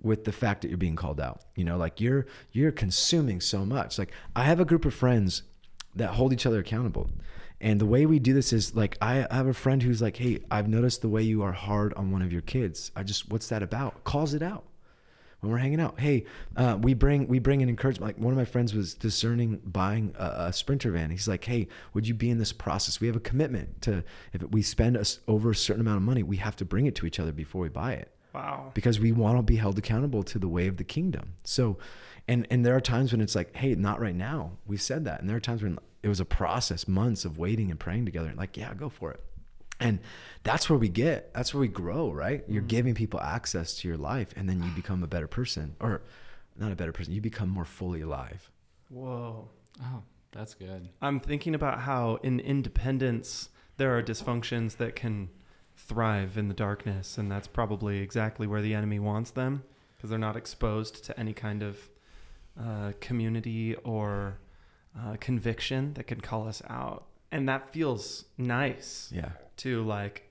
[0.00, 1.42] with the fact that you're being called out.
[1.54, 3.98] You know, like you're you're consuming so much.
[3.98, 5.42] Like I have a group of friends
[5.94, 7.10] that hold each other accountable.
[7.60, 10.16] And the way we do this is like I I have a friend who's like,
[10.16, 12.92] "Hey, I've noticed the way you are hard on one of your kids.
[12.94, 14.64] I just what's that about?" Calls it out
[15.40, 15.98] when we're hanging out.
[15.98, 16.24] Hey,
[16.56, 18.16] uh, we bring we bring an encouragement.
[18.16, 21.10] Like one of my friends was discerning buying a, a sprinter van.
[21.10, 23.00] He's like, "Hey, would you be in this process?
[23.00, 26.22] We have a commitment to if we spend us over a certain amount of money,
[26.22, 28.70] we have to bring it to each other before we buy it." Wow.
[28.74, 31.32] because we want to be held accountable to the way of the kingdom.
[31.44, 31.78] So,
[32.28, 34.52] and and there are times when it's like, hey, not right now.
[34.66, 37.70] We said that, and there are times when it was a process, months of waiting
[37.70, 38.32] and praying together.
[38.36, 39.20] Like, yeah, go for it.
[39.80, 40.00] And
[40.42, 41.32] that's where we get.
[41.34, 42.44] That's where we grow, right?
[42.48, 42.68] You're mm-hmm.
[42.68, 46.02] giving people access to your life, and then you become a better person, or
[46.56, 47.14] not a better person.
[47.14, 48.50] You become more fully alive.
[48.88, 49.48] Whoa.
[49.82, 50.88] Oh, that's good.
[51.00, 55.30] I'm thinking about how in independence there are dysfunctions that can
[55.76, 59.62] thrive in the darkness, and that's probably exactly where the enemy wants them
[59.96, 61.88] because they're not exposed to any kind of
[62.60, 64.38] uh, community or
[64.98, 67.06] uh, conviction that can call us out.
[67.30, 69.30] And that feels nice Yeah.
[69.58, 70.24] to like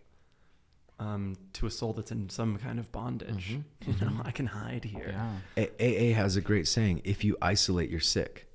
[0.99, 3.57] um, to a soul that's in some kind of bondage.
[3.85, 3.91] Mm-hmm.
[4.05, 5.13] You know, I can hide here.
[5.57, 5.65] Yeah.
[5.79, 8.47] A- AA has a great saying: "If you isolate, you're sick."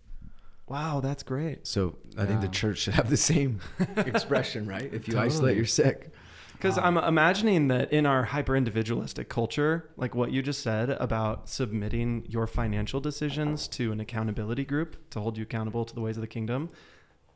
[0.69, 1.67] Wow, that's great.
[1.67, 3.61] So I think the church should have the same
[3.97, 4.85] expression, right?
[4.93, 5.27] If you Totally.
[5.27, 6.13] isolate, you're sick.
[6.62, 11.48] Because I'm imagining that in our hyper individualistic culture, like what you just said about
[11.48, 16.16] submitting your financial decisions to an accountability group to hold you accountable to the ways
[16.16, 16.70] of the kingdom,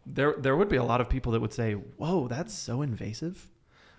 [0.06, 3.50] there there would be a lot of people that would say, "Whoa, that's so invasive,"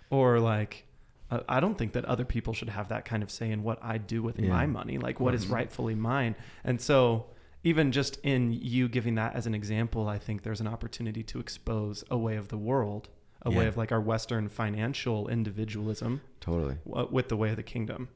[0.10, 0.86] or like,
[1.30, 3.80] uh, "I don't think that other people should have that kind of say in what
[3.84, 4.48] I do with Yeah.
[4.48, 5.52] my money, like what is Mhm.
[5.56, 7.26] rightfully mine." And so,
[7.66, 11.40] even just in you giving that as an example, I think there's an opportunity to
[11.42, 13.10] expose a way of the world,
[13.48, 16.78] a way of like our Western financial individualism Totally.
[16.88, 18.10] w- with the way of the kingdom.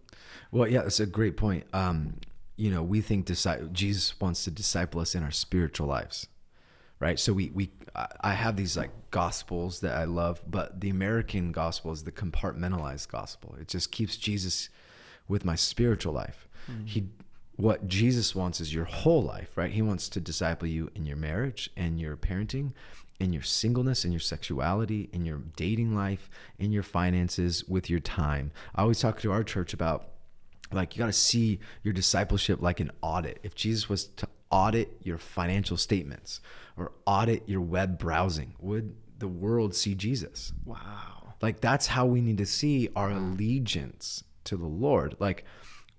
[0.52, 1.66] Well, yeah, that's a great point.
[1.74, 2.16] Um,
[2.58, 6.28] you know, we think disci- Jesus wants to disciple us in our spiritual lives,
[7.00, 7.20] right?
[7.20, 11.52] So we we I I have these like gospels that I love, but the American
[11.52, 13.56] gospel is the compartmentalized gospel.
[13.60, 14.70] It just keeps Jesus
[15.28, 16.48] with my spiritual life.
[16.86, 17.08] He
[17.58, 19.72] what Jesus wants is your whole life, right?
[19.72, 22.72] He wants to disciple you in your marriage and your parenting,
[23.22, 28.00] in your singleness, in your sexuality, in your dating life, in your finances, with your
[28.00, 28.52] time.
[28.74, 30.08] I always talk to our church about
[30.72, 33.40] like you got to see your discipleship like an audit.
[33.44, 36.42] If Jesus was to audit your financial statements
[36.76, 40.52] or audit your web browsing, would the world see Jesus?
[40.66, 41.36] Wow.
[41.44, 45.16] Like that's how we need to see our allegiance to the Lord.
[45.20, 45.46] Like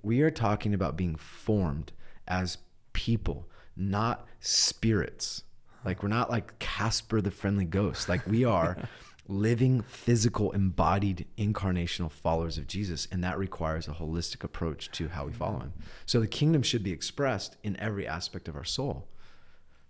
[0.03, 1.93] we are talking about being formed
[2.27, 2.59] as
[2.93, 5.45] people, not spirits.
[5.85, 8.09] Like we're not like Casper the friendly ghost.
[8.09, 8.77] Like we are
[9.29, 15.27] living, physical, embodied, incarnational followers of Jesus, and that requires a holistic approach to how
[15.27, 15.73] we follow him.
[16.07, 19.09] So the kingdom should be expressed in every aspect of our soul.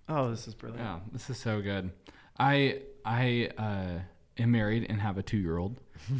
[0.09, 0.85] Oh, this is brilliant.
[0.85, 1.91] Yeah, this is so good.
[2.39, 4.01] I I uh,
[4.39, 5.77] am married and have a two year old.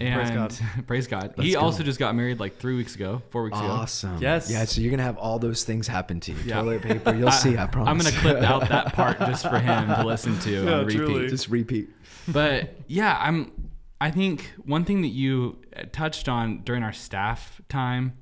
[0.00, 0.54] And Praise God.
[0.86, 1.34] praise God.
[1.36, 1.60] Let's he go.
[1.60, 3.66] also just got married like three weeks ago, four weeks ago.
[3.68, 4.18] Awesome.
[4.20, 4.50] Yes.
[4.50, 4.64] Yeah.
[4.64, 6.38] So you're gonna have all those things happen to you.
[6.44, 6.60] Yeah.
[6.62, 7.14] Toilet paper.
[7.14, 7.56] You'll see.
[7.56, 7.88] I promise.
[7.90, 10.96] I'm gonna clip out that part just for him to listen to Yeah, on repeat.
[10.96, 11.28] truly.
[11.28, 11.90] Just repeat.
[12.28, 13.52] but yeah, I'm.
[14.00, 18.18] I think one thing that you uh, touched on during our staff time,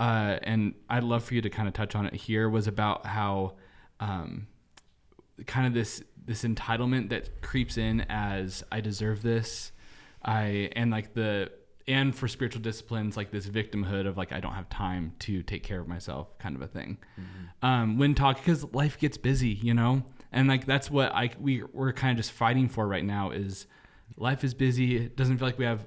[0.00, 3.06] uh, and I'd love for you to kind of touch on it here, was about
[3.06, 3.54] how,
[4.00, 4.46] um,
[5.46, 9.72] kind of this this entitlement that creeps in as I deserve this,
[10.24, 11.50] I and like the
[11.86, 15.62] and for spiritual disciplines like this victimhood of like I don't have time to take
[15.62, 16.96] care of myself kind of a thing.
[17.62, 21.62] Um, when talking because life gets busy, you know, and like that's what I we
[21.72, 23.66] we're kind of just fighting for right now is
[24.16, 24.96] life is busy.
[24.96, 25.84] It doesn't feel like we have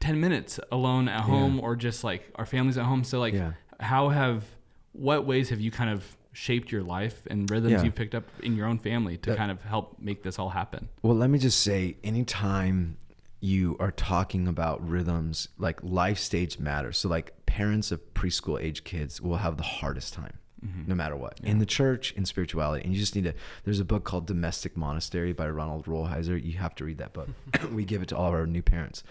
[0.00, 3.04] ten minutes alone at home or just like our families at home.
[3.04, 3.52] So like, Yeah.
[3.80, 4.44] how have
[4.92, 7.82] what ways have you kind of shaped your life and rhythms Yeah.
[7.84, 10.50] you've picked up in your own family to That- kind of help make this all
[10.50, 10.88] happen?
[11.02, 12.98] Well, let me just say, anytime
[13.40, 16.96] you are talking about rhythms, like life stage matters.
[16.96, 20.88] So, like parents of preschool age kids will have the hardest time, mm-hmm.
[20.88, 22.82] no matter what, in the church, in spirituality.
[22.82, 23.34] And you just need to.
[23.64, 26.42] There's a book called Domestic Monastery by Ronald Rolheiser.
[26.42, 27.28] You have to read that book.
[27.70, 29.02] we give it to all of our new parents.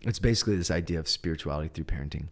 [0.00, 2.28] It's basically this idea of spirituality through parenting.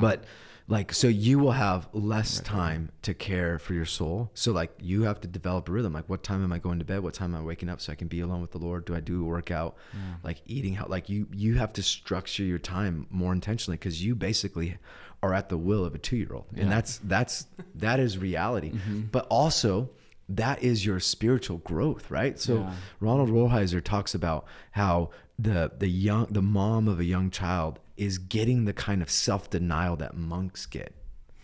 [0.00, 0.24] But
[0.72, 4.30] like so you will have less time to care for your soul.
[4.32, 5.92] So like you have to develop a rhythm.
[5.92, 7.00] Like what time am I going to bed?
[7.00, 8.86] What time am I waking up so I can be alone with the Lord?
[8.86, 9.76] Do I do a workout?
[10.24, 14.14] Like eating how like you you have to structure your time more intentionally because you
[14.14, 14.78] basically
[15.22, 16.46] are at the will of a two year old.
[16.56, 18.70] And that's that's that is reality.
[18.70, 19.00] Mm-hmm.
[19.12, 19.90] But also
[20.30, 22.40] that is your spiritual growth, right?
[22.40, 22.72] So Yeah.
[22.98, 28.18] Ronald Rolheiser talks about how the the young the mom of a young child is
[28.18, 30.94] getting the kind of self denial that monks get.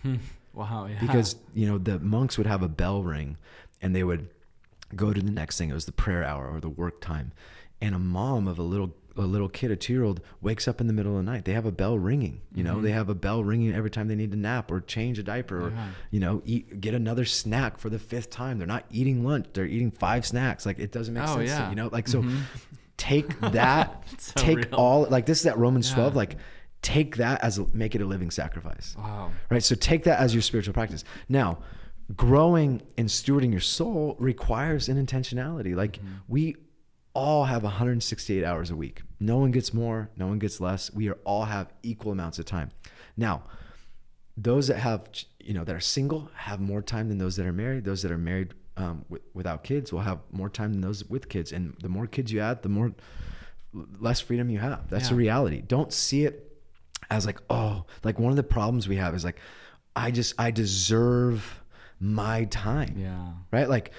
[0.54, 0.98] Wow, yeah.
[1.00, 3.37] because you know the monks would have a bell ring
[3.80, 4.28] and they would
[4.96, 5.70] go to the next thing.
[5.70, 7.30] It was the prayer hour or the work time.
[7.80, 10.80] And a mom of a little a little kid a two year old wakes up
[10.80, 11.44] in the middle of the night.
[11.44, 12.74] They have a bell ringing you know?
[12.74, 12.82] Mm-hmm.
[12.84, 15.66] They have a bell ringing every time they need to nap or change a diaper
[15.66, 15.88] or Yeah.
[16.11, 18.58] you know eat get another snack for the fifth time.
[18.58, 19.46] They're not eating lunch.
[19.52, 20.66] They're eating five snacks.
[20.66, 21.68] Like it doesn't make Oh, sense yeah.
[21.70, 21.88] you know?
[21.92, 22.40] Like so mm-hmm.
[22.98, 24.74] Take that So take real.
[24.74, 25.94] all like this is that romans Yeah.
[25.96, 26.37] 12 like
[26.82, 28.94] take that as a, make it a living sacrifice.
[28.96, 29.32] Wow.
[29.50, 29.62] right?
[29.62, 31.02] So take that as your spiritual practice.
[31.28, 31.58] Now
[32.14, 35.74] growing and stewarding your soul requires an intentionality.
[35.74, 36.14] Like mm-hmm.
[36.28, 36.56] we
[37.14, 39.02] all have 168 hours a week.
[39.18, 40.92] No one gets more no one gets less.
[40.92, 42.70] We are all have equal amounts of time.
[43.16, 43.42] Now
[44.37, 45.08] those that have
[45.40, 47.84] you know that are single have more time than those that are married.
[47.84, 51.28] Those that are married um, w- without kids will have more time than those with
[51.28, 51.52] kids.
[51.52, 52.92] And the more kids you add the more
[53.98, 54.88] less freedom you have.
[54.88, 55.18] That's a Yeah.
[55.18, 55.60] reality.
[55.60, 56.44] Don't see it
[57.10, 59.38] as like oh like one of the problems we have is like
[59.96, 61.60] i just i deserve
[62.00, 62.94] my time.
[62.96, 63.32] Yeah.
[63.50, 63.68] right?
[63.68, 63.90] Like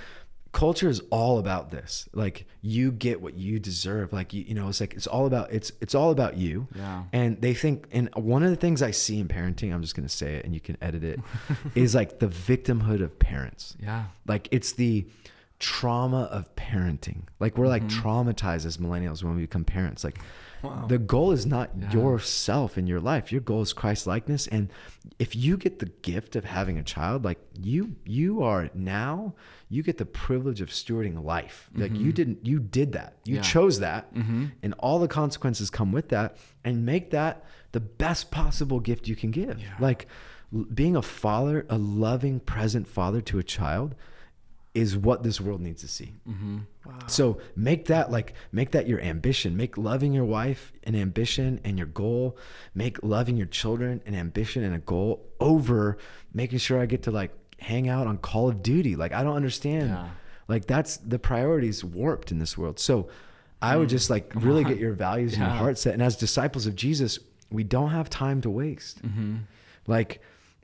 [0.51, 2.09] culture is all about this.
[2.13, 4.13] Like you get what you deserve.
[4.13, 6.67] Like you, you know, it's like it's all about it's it's all about you.
[6.75, 7.03] Yeah.
[7.13, 10.09] And they think, and one of the things I see in parenting, I'm just gonna
[10.09, 11.19] say it, and you can edit it,
[11.75, 13.75] is like the victimhood of parents.
[13.81, 14.05] Yeah.
[14.27, 15.05] Like it's the
[15.59, 17.23] trauma of parenting.
[17.39, 18.07] Like we're like mm-hmm.
[18.07, 20.03] traumatized as millennials when we become parents.
[20.03, 20.19] Like
[20.63, 20.86] Wow.
[20.88, 21.91] the goal is not Yeah.
[21.93, 23.32] yourself in your life.
[23.32, 24.48] Your goal is Christ likeness.
[24.48, 24.69] And
[25.17, 29.36] if you get the gift of having a child, like you you are now,
[29.69, 31.69] you get the privilege of stewarding life.
[31.76, 33.15] Like you didn't you did that.
[33.26, 33.41] You Yeah.
[33.41, 34.13] chose that.
[34.13, 34.45] Mm-hmm.
[34.63, 36.38] And all the consequences come with that.
[36.63, 39.60] And make that the best possible gift you can give.
[39.60, 39.67] Yeah.
[39.80, 40.08] Like
[40.74, 43.95] being a father, a loving, present father to a child
[44.75, 46.13] is what this world needs to see.
[46.27, 46.60] Mm-hmm.
[47.08, 49.58] So make that like make that your ambition.
[49.58, 52.38] Make loving your wife an ambition and your goal.
[52.75, 55.97] Make loving your children an ambition and a goal over
[56.34, 58.95] making sure I get to like hang out on Call of Duty.
[58.95, 59.89] Like I don't understand.
[59.89, 60.10] Yeah.
[60.47, 62.79] Like that's the priorities warped in this world.
[62.79, 63.10] So
[63.62, 64.69] I would just like really on.
[64.69, 65.93] get your values and your heart set.
[65.93, 67.19] And as disciples of Jesus,
[67.51, 69.01] we don't have time to waste.
[69.03, 69.38] Mm-hmm.
[69.88, 70.21] Like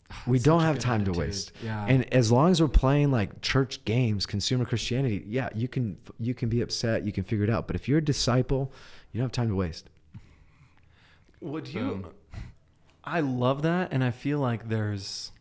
[0.28, 1.52] we That's don't have good time to waste.
[1.64, 1.86] Yeah.
[1.88, 6.34] And as long as we're playing like church games, consumer Christianity, yeah, you can you
[6.34, 7.68] can be upset, you can figure it out.
[7.68, 8.72] But if you're a disciple,
[9.12, 9.90] you don't have time to waste.
[11.42, 11.80] Would you?
[11.82, 12.08] Boom.
[13.04, 15.32] I love that, and I feel like there's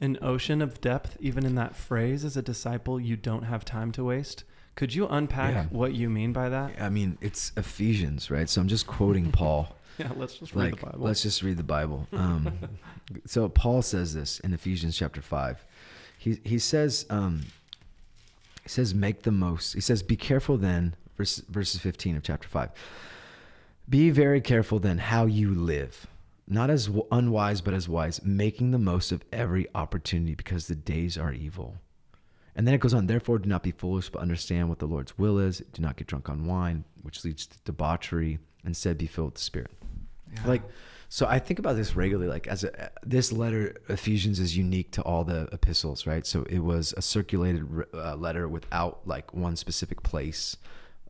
[0.00, 2.24] an ocean of depth even in that phrase.
[2.24, 4.44] As a disciple, you don't have time to waste.
[4.74, 5.64] Could you unpack Yeah.
[5.70, 6.80] what you mean by that?
[6.80, 8.48] I mean, it's Ephesians, right?
[8.48, 9.76] So I'm just quoting Paul.
[9.98, 10.98] Yeah, let's just read the Bible.
[11.00, 12.08] let's just read the Bible.
[12.12, 12.58] Um,
[13.26, 15.64] so Paul says this in Ephesians chapter five.
[16.18, 17.42] He he says um,
[18.62, 19.74] he says make the most.
[19.74, 20.94] He says be careful then.
[21.16, 22.70] Verse, verses 15 of chapter five.
[23.88, 26.06] Be very careful then how you live,
[26.48, 31.18] not as unwise but as wise, making the most of every opportunity because the days
[31.18, 31.76] are evil.
[32.54, 35.18] And then it goes on, therefore, do not be foolish, but understand what the Lord's
[35.18, 35.62] will is.
[35.72, 38.38] Do not get drunk on wine, which leads to debauchery.
[38.64, 39.70] Instead, be filled with the Spirit.
[40.32, 40.46] Yeah.
[40.46, 40.62] Like,
[41.08, 42.28] so I think about this regularly.
[42.30, 46.26] Like, as a, this letter, Ephesians, is unique to all the epistles, right?
[46.26, 50.56] So it was a circulated uh, letter without like one specific place.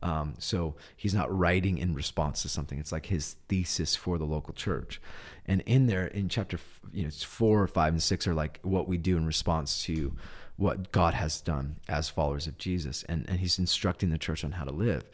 [0.01, 2.77] Um, so he's not writing in response to something.
[2.77, 5.01] It's like his thesis for the local church.
[5.45, 6.59] And in there, in chapter,
[6.91, 10.13] you know, four, five, and six are like what we do in response to
[10.57, 13.03] what God has done as followers of Jesus.
[13.03, 15.05] And, and he's instructing the church on how to live.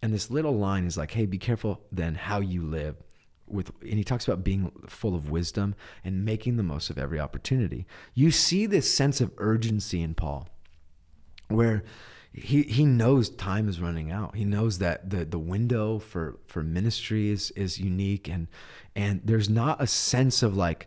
[0.00, 2.94] And this little line is like, hey, be careful then how you live
[3.48, 7.20] with and he talks about being full of wisdom and making the most of every
[7.20, 7.86] opportunity.
[8.14, 10.48] You see this sense of urgency in Paul
[11.48, 11.84] where
[12.32, 14.34] he he knows time is running out.
[14.36, 18.48] He knows that the the window for for ministry is is unique and
[18.94, 20.86] and there's not a sense of like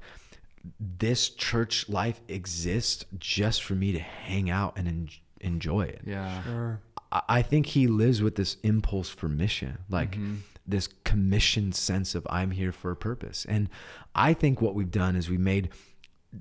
[0.79, 6.01] this church life exists just for me to hang out and en- enjoy it.
[6.05, 6.43] yeah.
[6.43, 6.81] Sure.
[7.11, 10.35] I I think he lives with this impulse for mission, like Mm-hmm.
[10.69, 13.45] This commissioned sense of I'm here for a purpose.
[13.47, 13.69] And
[14.15, 15.69] I think what we've done is we made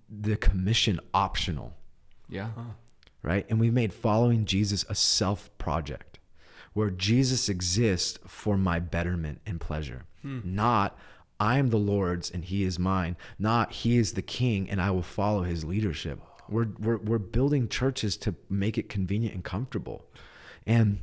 [0.09, 1.75] the commission optional,
[2.29, 2.51] Yeah.
[3.23, 3.47] right?
[3.49, 6.19] And we've made following Jesus a self project
[6.75, 10.41] where Jesus exists for my betterment and pleasure, hmm.
[10.45, 10.97] not
[11.41, 14.91] I am the Lord's and he is mine, not he is the king and I
[14.91, 16.21] will follow his leadership.
[16.49, 20.05] We're, we're, we're building churches to make it convenient and comfortable.
[20.67, 21.01] And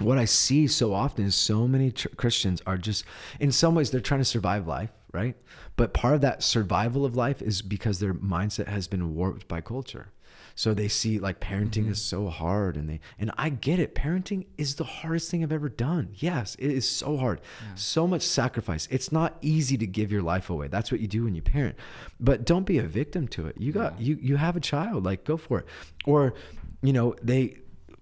[0.00, 3.04] what I see so often is so many ch- Christians are just,
[3.38, 5.36] in some ways, they're trying to survive life, right?
[5.76, 9.60] But part of that survival of life is because their mindset has been warped by
[9.60, 10.08] culture.
[10.54, 11.92] So they see like parenting mm-hmm.
[11.92, 13.94] is so hard, and they and I get it.
[13.94, 16.10] Parenting is the hardest thing I've ever done.
[16.16, 17.40] Yes, it is so hard,
[17.76, 18.86] so much sacrifice.
[18.90, 20.68] It's not easy to give your life away.
[20.68, 21.76] That's what you do when you parent,
[22.18, 23.56] but don't be a victim to it.
[23.58, 25.66] You got you you have a child, like go for it,
[26.04, 26.34] or
[26.82, 27.56] you know they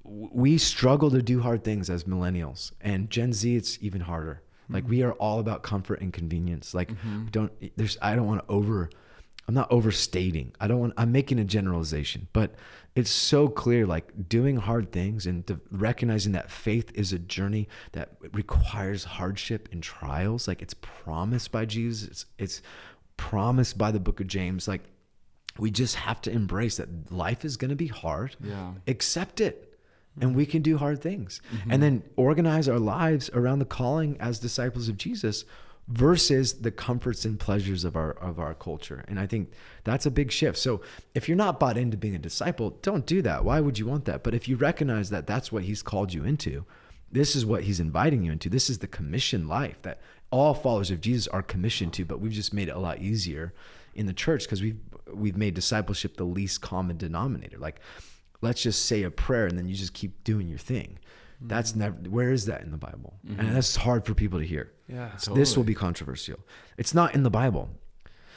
[0.08, 4.42] we struggle to do hard things as millennials and gen z it's even harder.
[4.70, 6.74] Like we are all about comfort and convenience.
[6.74, 7.24] Like mm-hmm.
[7.24, 8.90] we don't there's i don't want to over
[9.46, 10.52] i'm not overstating.
[10.60, 12.54] I don't want i'm making a generalization but
[12.94, 17.68] it's so clear like doing hard things and de- recognizing that faith is a journey
[17.92, 22.62] that requires hardship and trials like it's promised by jesus it's, it's
[23.16, 24.82] promised by the book of james like
[25.58, 28.36] we just have to embrace that life is going to be hard.
[28.40, 28.72] Yeah.
[28.86, 29.67] accept it
[30.18, 30.26] Mm-hmm.
[30.26, 31.40] and we can do hard things.
[31.50, 31.80] And mm-hmm.
[31.80, 35.44] then organize our lives around the calling as disciples of jesus
[35.88, 39.04] versus the comforts and pleasures of our of our culture.
[39.08, 39.52] And i think
[39.84, 40.58] that's a big shift.
[40.58, 40.82] So
[41.14, 43.44] if you're not bought into being a disciple don't do that.
[43.44, 44.22] Why would you want that?
[44.22, 46.64] But if you recognize that that's what he's called you into
[47.10, 48.50] this is what he's inviting you into.
[48.50, 49.98] This is the commission life that
[50.30, 53.54] all followers of jesus are commissioned to but we've just made it a lot easier
[53.94, 54.78] in the church because we've
[55.12, 57.58] we've made discipleship the least common denominator.
[57.58, 57.80] Like
[58.40, 60.98] let's just say a prayer and then you just keep doing your thing.
[61.40, 63.14] That's never where is that in the Bible?
[63.38, 64.72] And that's hard for people to hear.
[64.88, 65.16] Yeah.
[65.18, 66.38] So this will be controversial.
[66.76, 67.70] It's not in the Bible.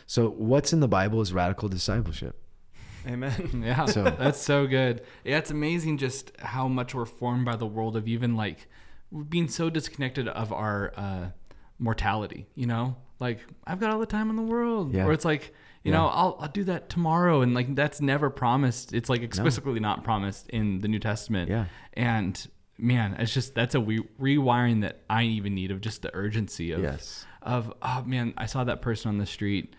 [0.06, 2.38] So what's in the Bible is radical discipleship.
[3.08, 3.64] Amen.
[3.66, 5.02] Yeah, So- that's so good.
[5.24, 8.68] Yeah, it's amazing just how much we're formed by the world of even like
[9.30, 11.26] being so disconnected of our uh,
[11.80, 12.46] mortality.
[12.54, 15.06] You know, like I've got all the time in the world, Yeah.
[15.06, 15.98] or it's like you Yeah.
[15.98, 18.94] know I'll I'll do that tomorrow, and like that's never promised.
[18.94, 21.50] It's like explicitly not promised in the New Testament.
[21.50, 21.66] Yeah.
[21.94, 26.10] and man, it's just that's a re- rewiring that I even need of just the
[26.16, 27.26] urgency of Yes.
[27.42, 29.76] of oh man, I saw that person on the street,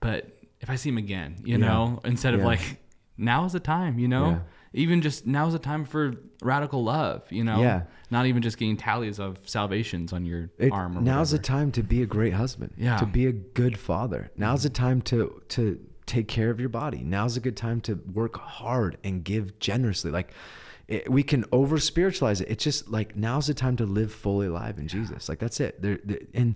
[0.00, 1.66] but if I see him again, you Yeah.
[1.66, 2.46] know, instead of Yeah.
[2.46, 2.80] like
[3.18, 4.40] is the time, you know.
[4.76, 7.82] Even just now's the time for radical love, you know, Yeah.
[8.10, 10.98] not even just getting tallies of salvations on your It, arm.
[10.98, 12.74] Or now's the time to be a great husband.
[12.76, 12.98] Yeah.
[12.98, 14.30] To be a good father.
[14.36, 17.02] Now's the time to to take care of your body.
[17.02, 20.10] Now's a good time to work hard and give generously.
[20.10, 20.30] Like
[20.86, 22.48] it, we can over spiritualize it.
[22.48, 25.28] It's just like now's the time to live fully alive in Jesus.
[25.28, 25.80] Like that's it.
[25.82, 25.98] There
[26.34, 26.54] and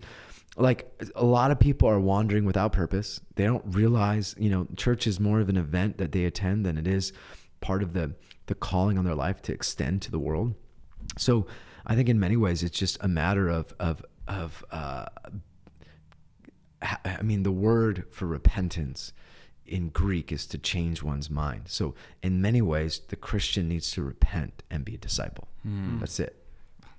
[0.57, 3.21] like a lot of people are wandering without purpose.
[3.37, 6.77] They don't realize, you know, church is more of an event that they attend than
[6.77, 7.13] it is
[7.61, 8.15] part of the
[8.47, 10.55] the calling on their life to extend to the world.
[11.19, 11.47] So
[11.87, 15.07] I think in many ways it's just a matter of of of uh,
[17.05, 19.13] I mean the word for repentance
[19.67, 21.63] in Greek is to change one's mind.
[21.67, 25.49] So in many ways the Christian needs to repent and be a disciple.
[25.65, 26.43] That's it.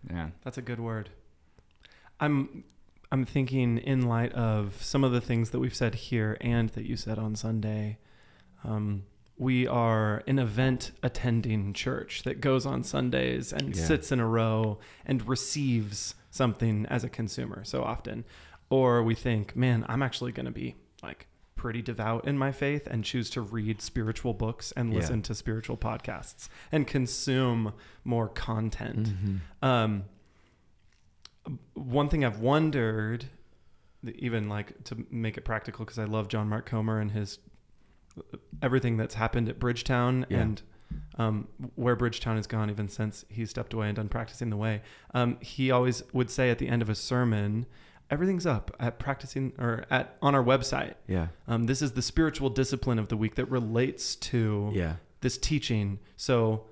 [0.09, 1.09] yeah, That's a good word.
[2.20, 2.64] I'm
[3.12, 6.86] I'm thinking in light of some of the things that we've said here and that
[6.86, 7.97] you said on Sunday.
[8.64, 9.03] Um,
[9.41, 13.83] we are an event attending church that goes on Sundays and Yeah.
[13.83, 18.23] sits in a row and receives something as a consumer so often.
[18.69, 21.25] Or we think, man, I'm actually going to be like
[21.55, 24.99] pretty devout in my faith and choose to read spiritual books and Yeah.
[24.99, 27.73] listen to spiritual podcasts and consume
[28.03, 29.07] more content.
[29.09, 29.65] Mm-hmm.
[29.65, 30.03] Um,
[31.73, 33.25] one thing I've wondered,
[34.05, 37.39] even like to make it practical, because I love John Mark Comer and his
[38.62, 40.39] everything that's happened at Bridgetown Yeah.
[40.41, 40.62] and
[41.18, 44.82] um, where Bridgetown has gone even since he stepped away and done practicing the way.
[45.14, 47.66] Um, he always would say at the end of a sermon,
[48.09, 50.95] "Everything's up at practicing or at on our website.
[51.07, 51.28] Yeah.
[51.47, 54.95] Um, this is the spiritual discipline of the week that relates to Yeah.
[55.22, 55.99] this teaching.
[56.18, 56.66] So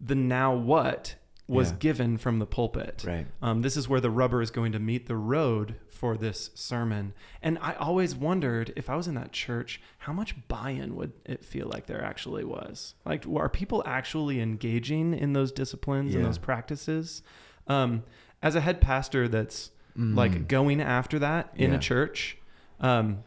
[0.00, 1.16] the now what
[1.50, 1.76] was Yeah.
[1.80, 3.04] given from the pulpit.
[3.06, 3.26] Right.
[3.42, 7.12] Um, this is where the rubber is going to meet the road for this sermon.
[7.42, 11.12] And I always wondered if I was in that church, how much buy in would
[11.24, 12.94] it feel like there actually was?
[13.04, 17.22] Like, are people actually engaging in those disciplines and those practices?
[17.66, 18.04] Um,
[18.42, 21.72] as a head pastor that's like going after that in Mm.
[21.72, 21.76] Yeah.
[21.78, 22.38] a church,
[22.80, 23.18] um,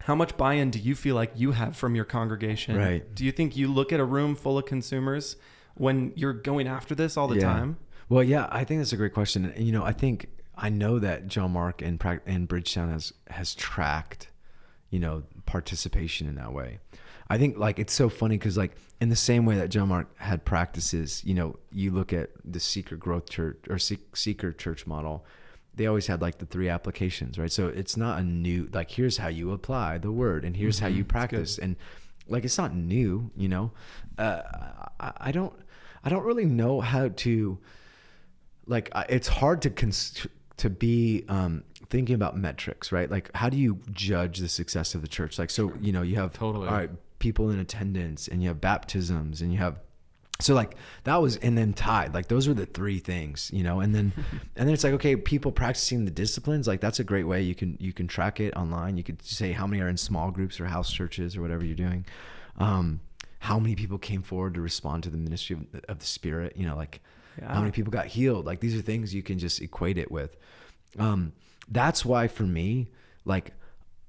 [0.00, 2.76] how much buy-in do you feel like you have from your congregation?
[2.76, 3.12] Right.
[3.14, 5.36] Do you think you look at a room full of consumers
[5.76, 7.42] when you're going after this all the Yeah.
[7.52, 7.76] time?
[8.08, 9.46] Well, yeah, I think that's a great question.
[9.46, 13.54] And, you know, I think I know that John Mark and and Bridgetown has has
[13.54, 14.30] tracked,
[14.90, 16.78] you know, participation in that way.
[17.30, 20.16] I think like it's so funny because like in the same way that John Mark
[20.18, 24.86] had practices, you know, you look at the Seeker Growth Church or Seek- Seeker Church
[24.86, 25.24] model.
[25.74, 27.50] They always had like the three applications, right?
[27.50, 30.86] So it's not a new like here's how you apply the word and here's how
[30.86, 31.74] you practice and
[32.28, 33.72] like it's not new, you know.
[34.16, 34.42] Uh,
[35.00, 35.52] I, I don't
[36.04, 37.58] I don't really know how to
[38.66, 40.26] like it's hard to cons-
[40.58, 43.10] to be um, thinking about metrics, right?
[43.10, 45.38] Like how do you judge the success of the church?
[45.38, 46.68] Like so, you know, you have Totally.
[46.68, 46.90] all right
[47.24, 49.78] people in attendance, and you have baptisms, and you have
[50.40, 53.78] so like that was and then tithe like those were the three things you know
[53.78, 54.12] and then
[54.56, 57.54] and then it's like okay people practicing the disciplines like that's a great way you
[57.54, 60.58] can you can track it online you could say how many are in small groups
[60.58, 62.04] or house churches or whatever you're doing
[62.58, 62.98] um
[63.44, 66.66] how many people came forward to respond to the ministry of, of the spirit you
[66.66, 67.00] know like
[67.42, 70.36] how many people got healed like these are things you can just equate it with
[70.98, 71.32] um
[71.68, 72.88] that's why for me
[73.24, 73.52] like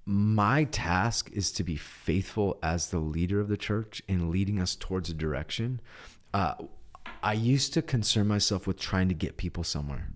[0.05, 4.75] my task is to be faithful as the leader of the church in leading us
[4.75, 5.81] towards a direction.
[6.33, 6.53] Uh,
[7.23, 10.09] I used to concern myself with trying to get people somewhere.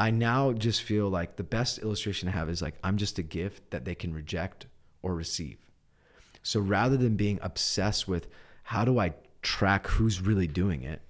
[0.00, 3.22] I now just feel like the best illustration I have is like I'm just a
[3.22, 4.66] gift that they can reject
[5.00, 5.63] or receive.
[6.44, 8.28] So rather than being obsessed with
[8.62, 11.02] how do I track who's really doing it,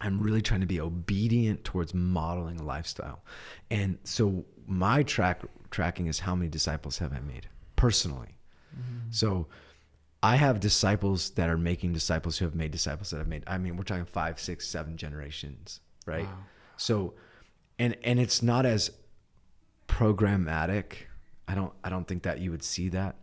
[0.00, 3.22] I'm really trying to be obedient towards modeling a lifestyle.
[3.70, 7.46] And so my track tracking is how many disciples have I made
[7.76, 8.36] personally.
[8.74, 9.10] Mm-hmm.
[9.10, 9.46] So
[10.22, 13.44] I have disciples that are making disciples who have made disciples that have made.
[13.46, 16.26] I mean, we're talking five, six, seven generations, right?
[16.78, 17.14] So,
[17.78, 18.90] and and it's not as
[19.88, 20.94] programmatic.
[21.46, 23.16] I don't I don't think that you would see that.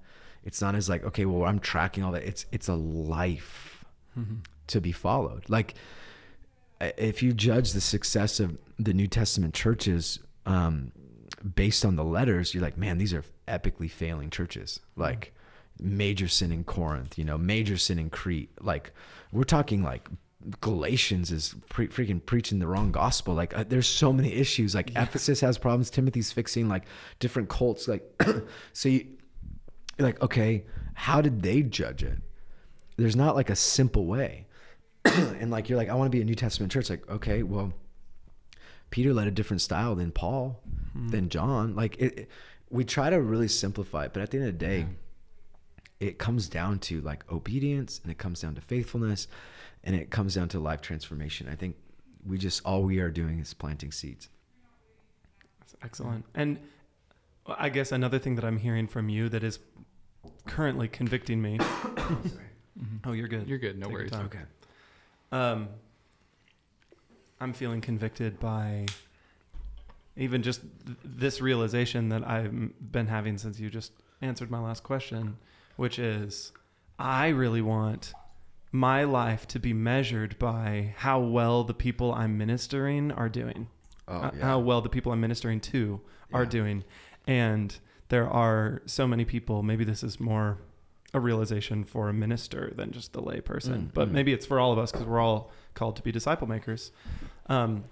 [0.44, 2.24] It's not as like okay, well, I'm tracking all that.
[2.24, 3.84] It's it's a life
[4.68, 5.44] to be followed.
[5.48, 5.76] Like,
[6.80, 10.92] if you judge the success of the New Testament churches um,
[11.56, 14.80] based on the letters, you're like, man, these are epically failing churches.
[14.96, 15.34] Like,
[15.80, 18.50] major sin in Corinth, you know, major sin in Crete.
[18.60, 18.94] Like,
[19.32, 20.10] we're talking like
[20.60, 23.36] Galatians is pre- freaking preaching the wrong gospel.
[23.36, 24.74] Like, uh, there's so many issues.
[24.74, 25.92] Like, Ephesus has problems.
[25.92, 26.84] Timothy's fixing like
[27.20, 27.88] different cults.
[27.88, 28.04] Like,
[28.74, 29.06] so you,
[30.04, 32.20] like, okay, how did they judge it?
[32.98, 34.48] There's not like a simple way.
[35.06, 36.90] and like, you're like, I want to be a New Testament church.
[36.90, 37.74] Like, okay, well,
[38.90, 40.62] Peter led a different style than Paul,
[40.94, 41.10] hmm.
[41.10, 41.76] than John.
[41.76, 42.30] Like, it, it-
[42.72, 44.86] we try to really simplify it, but at the end of the day,
[46.00, 49.28] it comes down to like obedience and it comes down to faithfulness
[49.84, 51.48] and it comes down to life transformation.
[51.52, 51.76] I think
[52.26, 54.30] we just, all we are doing is planting seeds.
[55.60, 56.26] That's excellent.
[56.34, 56.60] And
[57.46, 59.60] I guess another thing that I'm hearing from you that is
[60.48, 61.60] currently convicting me.
[63.06, 63.48] oh, you're good.
[63.48, 63.78] You're good.
[63.80, 64.14] No Take worries.
[64.14, 64.40] Okay.
[65.32, 65.70] Um,
[67.40, 68.86] I'm feeling convicted by
[70.18, 72.52] even just th- this realization that I've
[72.92, 75.38] been having since you just answered my last question,
[75.78, 76.52] which is
[77.00, 78.14] I really want
[78.72, 83.68] my life to be measured by how well the people I'm ministering are doing
[84.08, 84.46] Oh, uh, yeah.
[84.46, 86.00] how well the people I'm ministering to
[86.34, 86.50] are Yeah.
[86.50, 86.84] doing.
[87.28, 87.78] And
[88.12, 90.58] there are so many people, maybe this is more
[91.14, 94.12] a realization for a minister than just the lay person, Mm, but mm.
[94.12, 96.92] maybe it's for all of us because we're all called to be disciple makers.
[97.48, 97.86] Um,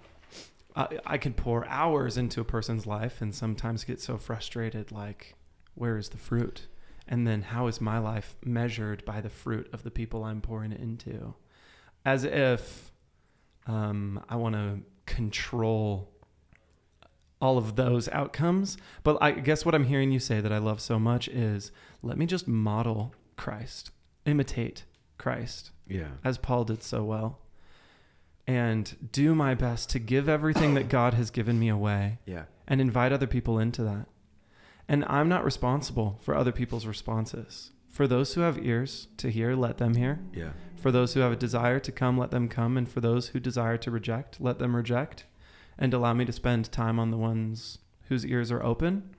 [0.76, 5.36] I, I can pour hours into a person's life and sometimes get so frustrated like,
[5.76, 6.67] where is the fruit?
[7.07, 10.74] And then how is my life measured by the fruit of the people I'm pouring
[10.74, 11.34] it into?
[12.03, 12.91] As if
[13.67, 16.11] um, I want to control
[17.42, 18.78] all of those outcomes.
[19.04, 21.72] But I guess what I'm hearing you say that I love so much is
[22.02, 23.92] let me just model Christ,
[24.26, 24.84] imitate
[25.18, 26.10] Christ, Yeah.
[26.24, 27.40] as Paul did so well,
[28.48, 32.46] and do my best to give everything that God has given me away Yeah.
[32.68, 34.08] and invite other people into that.
[34.88, 37.72] And I'm not responsible for other people's responses.
[37.88, 40.20] For those who have ears to hear, let them hear.
[40.34, 40.52] Yeah.
[40.76, 42.76] For those who have a desire to come, let them come.
[42.78, 45.26] And for those who desire to reject, let them reject.
[45.82, 49.15] And allow me to spend time on the ones whose ears are open.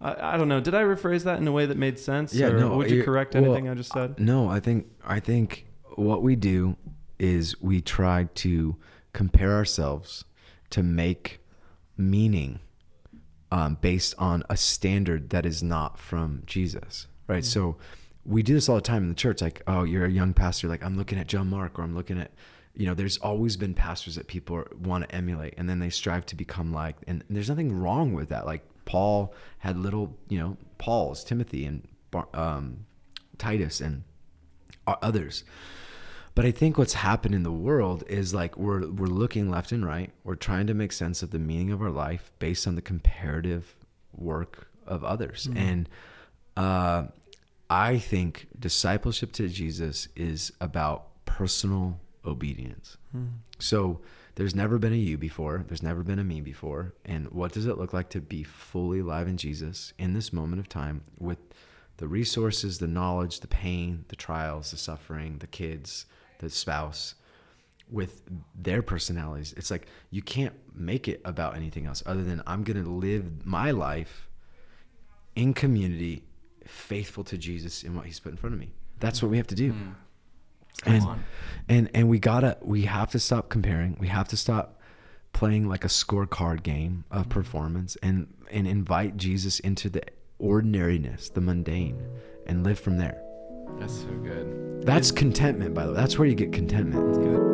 [0.00, 0.58] I, I don't know.
[0.60, 2.34] Did I rephrase that in a way that made sense?
[2.34, 4.18] Yeah, no, would you correct well, anything I just said?
[4.18, 5.66] No, I think I think
[5.96, 6.76] what we do
[7.18, 8.76] is we try to
[9.12, 10.24] compare ourselves
[10.70, 11.40] to make
[11.96, 12.60] meaning
[13.52, 17.44] um, based on a standard that is not from Jesus, right?
[17.44, 17.76] So
[18.24, 19.40] we do this all the time in the church.
[19.40, 20.66] Like, oh, you're a young pastor.
[20.66, 22.32] Like, I'm looking at John Mark, or I'm looking at,
[22.76, 26.26] you know, there's always been pastors that people want to emulate, and then they strive
[26.26, 26.96] to become like.
[27.06, 28.46] And there's nothing wrong with that.
[28.46, 31.86] Like Paul had little, you know, Paul's, Timothy, and
[32.32, 32.86] um,
[33.38, 34.02] Titus, and
[34.86, 35.44] others.
[36.34, 39.86] But I think what's happened in the world is like we're we're looking left and
[39.86, 40.10] right.
[40.24, 43.76] We're trying to make sense of the meaning of our life based on the comparative
[44.12, 45.48] work of others.
[45.54, 45.88] And
[46.56, 47.04] uh,
[47.70, 52.96] I think discipleship to Jesus is about personal obedience.
[53.58, 54.00] So
[54.36, 55.64] there's never been a you before.
[55.68, 56.94] There's never been a me before.
[57.04, 60.60] And what does it look like to be fully alive in Jesus in this moment
[60.60, 61.38] of time with
[61.98, 66.06] the resources, the knowledge, the pain, the trials, the suffering, the kids,
[66.38, 67.14] the spouse,
[67.88, 68.22] with
[68.54, 69.54] their personalities?
[69.56, 73.46] It's like you can't make it about anything else other than I'm going to live
[73.46, 74.28] my life
[75.36, 76.24] in community,
[76.66, 78.72] faithful to Jesus and what He's put in front of me.
[78.98, 79.72] That's what we have to do.
[79.72, 79.94] Mm.
[80.86, 81.24] And, on.
[81.68, 83.96] And and we gotta we have to stop comparing.
[84.00, 84.80] We have to stop
[85.32, 87.30] playing like a scorecard game of mm-hmm.
[87.30, 90.02] performance and and invite Jesus into the
[90.38, 92.00] ordinariness, the mundane,
[92.46, 93.20] and live from there.
[93.78, 94.82] That's so good.
[94.84, 95.96] That's contentment, by the way.
[95.96, 97.53] That's where you get contentment.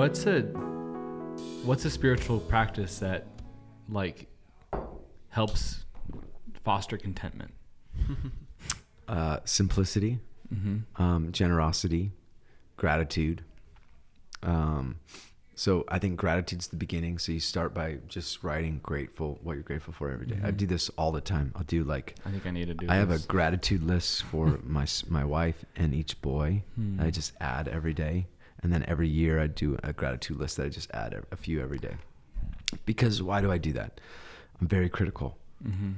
[0.00, 0.40] What's a
[1.62, 3.26] what's a spiritual practice that
[3.90, 4.28] like
[5.28, 5.84] helps
[6.64, 7.52] foster contentment?
[9.08, 10.20] Uh, simplicity,
[10.54, 11.02] Mm-hmm.
[11.02, 12.12] um, generosity,
[12.76, 13.42] gratitude.
[14.44, 15.00] Um,
[15.56, 17.18] so I think gratitude's the beginning.
[17.18, 20.38] So you start by just writing grateful, what you're grateful for every day.
[20.44, 20.56] I Mhm.
[20.58, 21.50] do this all the time.
[21.56, 22.86] I'll do like I think I need to do.
[22.88, 26.62] I have a gratitude list for my my wife and each boy.
[26.76, 27.00] Hmm.
[27.00, 28.28] I just add every day,
[28.62, 31.36] and then every year I do a gratitude list that I just add a- a
[31.36, 31.96] few every day.
[32.86, 34.00] Because why do I do that?
[34.60, 35.38] I'm very critical.
[35.64, 35.92] Mm-hmm.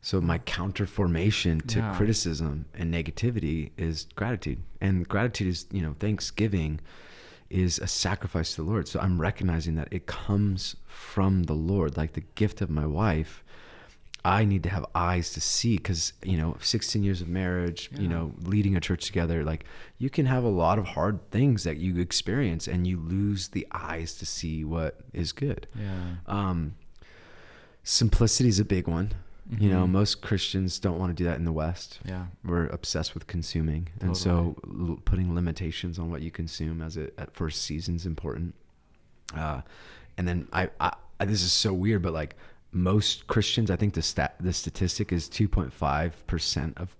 [0.00, 1.96] So my counter formation to Yeah.
[1.96, 4.58] criticism and negativity is gratitude.
[4.80, 6.80] And gratitude is, you know, thanksgiving
[7.50, 8.88] is a sacrifice to the Lord.
[8.88, 11.96] So I'm recognizing that it comes from the Lord.
[11.96, 13.44] Like the gift of my wife,
[14.26, 18.08] I need to have eyes to see because, you know, 16 years of marriage, you
[18.08, 19.64] know, leading a church together, like
[19.98, 23.66] you can have a lot of hard things that you experience and you lose the
[23.70, 25.68] eyes to see what is good.
[25.78, 26.16] Yeah.
[26.26, 26.74] Um,
[27.84, 29.12] simplicity is a big one.
[29.60, 29.90] You know, Mhm.
[29.90, 32.00] most Christians don't want to do that in the West.
[32.04, 32.26] Yeah.
[32.44, 37.12] We're obsessed with consuming, and so l- putting limitations on what you consume as a
[37.20, 38.56] at first season is important.
[39.32, 39.60] Uh,
[40.18, 42.34] and then I, I, I, this is so weird, but like
[42.76, 46.94] most Christians, I think the stat, the statistic is two point five percent of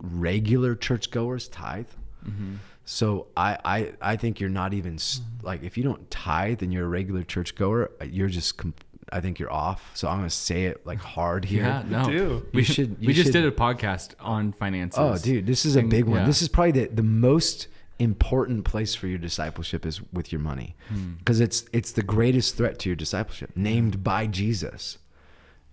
[0.00, 1.86] regular churchgoers tithe.
[2.26, 2.54] Mm-hmm.
[2.84, 6.72] So I, I, I think you're not even s- like if you don't tithe and
[6.72, 8.56] you're a regular churchgoer, uh, you're just.
[8.56, 8.74] Com-
[9.10, 9.90] I think you're off.
[9.94, 11.62] So I'm gonna say it like hard here.
[11.62, 11.82] Yeah.
[11.88, 12.04] No.
[12.04, 12.46] do.
[12.52, 12.74] We should.
[12.74, 14.98] should- we just should- did a podcast on finances.
[14.98, 16.20] Oh, dude, this is a And- big one.
[16.20, 16.26] yeah.
[16.26, 17.68] This is probably the, the most
[17.98, 21.14] important place for your discipleship is with your money, Hmm.
[21.18, 24.98] because it's it's the greatest threat to your discipleship, named by Jesus.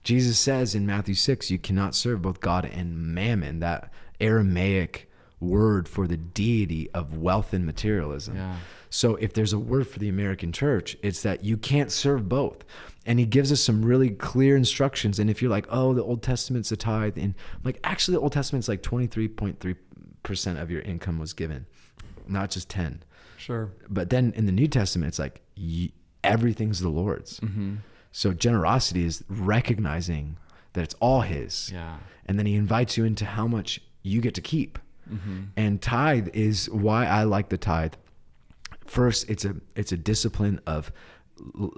[0.05, 3.59] Jesus says in Matthew six, you cannot serve both God and mammon.
[3.59, 3.91] That
[4.21, 5.09] Aramaic
[5.41, 8.37] word for the deity of wealth and materialism.
[8.37, 8.55] Yeah.
[8.89, 12.63] So if there's a word for the American church, it's that you can't serve both.
[13.05, 15.19] And he gives us some really clear instructions.
[15.19, 18.31] And if you're like, oh, the Old Testament's a tithe, and like actually the Old
[18.31, 21.65] Testament's like 23.3% of your income was given,
[22.27, 23.03] not just 10.
[23.37, 23.71] Sure.
[23.89, 25.41] But then in the New Testament, it's like
[26.23, 27.39] everything's the Lord's.
[27.41, 27.75] Mm-hmm.
[28.15, 30.37] So generosity is recognizing
[30.71, 31.69] that it's all his.
[31.73, 31.97] Yeah.
[32.25, 34.79] And then he invites you into how much you get to keep.
[35.11, 35.41] Mm-hmm.
[35.57, 37.95] And tithe is why I like the tithe.
[38.85, 40.93] First, it's a it's a discipline of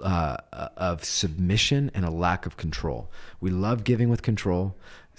[0.04, 0.36] uh,
[0.76, 3.10] of submission and a lack of control.
[3.40, 4.76] We love giving with control.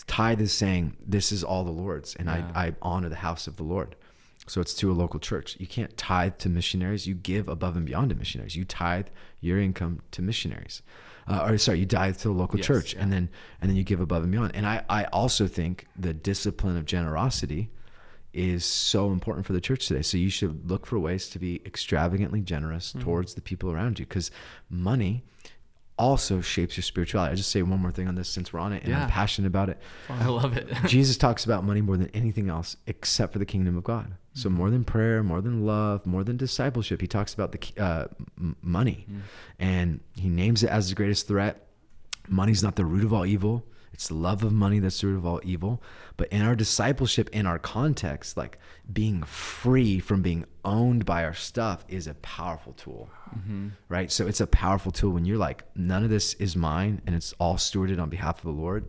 [0.07, 2.49] Tithe is saying this is all the Lord's, and Yeah.
[2.55, 3.97] I, I honor the house of the Lord.
[4.47, 5.57] So it's to a local church.
[5.59, 7.05] You can't tithe to missionaries.
[7.05, 8.55] You give above and beyond to missionaries.
[8.55, 9.07] You tithe
[9.41, 10.81] your income to missionaries,
[11.29, 13.01] uh, or sorry, you tithe to the local Yes, church, yeah.
[13.03, 13.29] and then
[13.61, 14.55] and then you give above and beyond.
[14.55, 17.69] And I I also think the discipline of generosity
[18.33, 20.01] is so important for the church today.
[20.03, 23.01] So you should look for ways to be extravagantly generous Mm-hmm.
[23.01, 24.29] towards the people around you because
[24.69, 25.23] money
[25.99, 27.33] also shapes your spirituality.
[27.33, 29.03] I just say one more thing on this since we're on it and Yeah.
[29.03, 29.77] I'm passionate about it.
[30.09, 30.67] I love it.
[30.87, 34.13] Jesus talks about money more than anything else except for the kingdom of God.
[34.33, 34.57] So Mm-hmm.
[34.57, 38.05] more than prayer, more than love, more than discipleship, he talks about the uh,
[38.61, 39.19] money, Mm.
[39.59, 41.67] and he names it as the greatest threat.
[42.27, 43.65] Money's not the root of all evil.
[43.99, 45.83] It's the love of money that's the root of all evil.
[46.15, 48.57] But in our discipleship, in our context, like
[48.93, 53.67] being free from being owned by our stuff is a powerful tool mm-hmm.
[53.89, 54.09] right?
[54.09, 57.33] So it's a powerful tool when you're like, none of this is mine and it's
[57.39, 58.85] all stewarded on behalf of the Lord.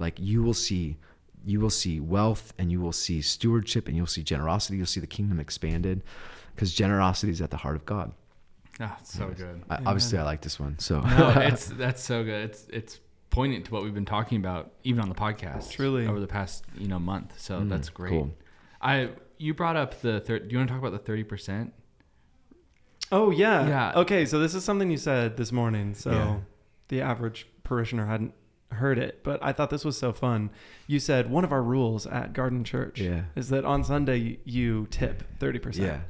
[0.00, 0.96] Like you will see,
[1.44, 4.78] you will see wealth and you will see stewardship and you'll see generosity.
[4.78, 6.02] You'll see the kingdom expanded
[6.52, 8.12] because generosity is at the heart of God.
[8.80, 9.62] Ah, so good.
[9.70, 10.80] I, obviously, I like this one.
[10.80, 12.50] So No, it's that's so good.
[12.50, 13.00] It's it's
[13.30, 16.06] poignant to what we've been talking about, even on the podcast, Truly.
[16.06, 17.38] over the past you know month.
[17.40, 18.10] So Mm, that's great.
[18.10, 18.30] cool.
[18.80, 20.48] I you brought up the third.
[20.48, 21.72] Do you want to talk about the thirty percent?
[23.10, 23.66] Oh yeah.
[23.66, 23.92] Yeah.
[24.00, 25.94] Okay, so this is something you said this morning.
[25.94, 26.36] So Yeah.
[26.88, 28.34] the average parishioner hadn't
[28.70, 30.50] heard it, but I thought this was so fun.
[30.86, 34.86] You said one of our rules at Garden Church yeah, is that on Sunday you
[34.90, 35.76] tip 30%.
[35.76, 36.00] yeah,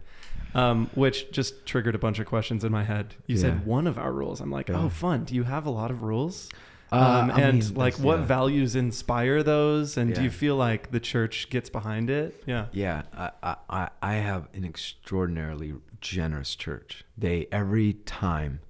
[0.54, 3.14] Um, which just triggered a bunch of questions in my head.
[3.26, 3.42] You Yeah.
[3.42, 4.40] said one of our rules.
[4.40, 5.22] I'm like, oh, fun.
[5.24, 6.48] Do you have a lot of rules?
[6.90, 8.24] Uh, um, I and mean, like, what yeah.
[8.24, 9.96] values inspire those?
[9.96, 12.42] And do you feel like the church gets behind it?
[12.46, 12.66] Yeah.
[12.72, 17.04] Yeah, I, I- I, have an extraordinarily generous church.
[17.16, 18.60] They every time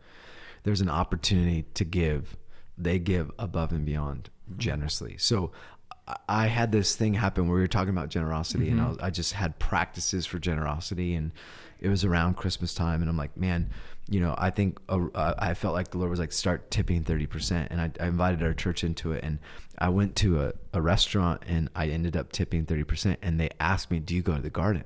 [0.64, 2.36] there's an opportunity to give,
[2.76, 5.16] they give above and beyond generously.
[5.18, 5.52] So
[6.28, 8.88] I- had this thing happen where we were talking about generosity, and I, Mhm.
[8.88, 11.32] was, I just had practices for generosity, and
[11.80, 13.70] it was around Christmas time, and I'm like, man,
[14.08, 17.66] you know, I think uh, I felt like the Lord was like, start tipping 30%.
[17.70, 19.22] And I, I invited our church into it.
[19.22, 19.38] And
[19.78, 23.16] I went to a, a restaurant and I ended up tipping 30%.
[23.20, 24.84] And they asked me, do you go to the garden?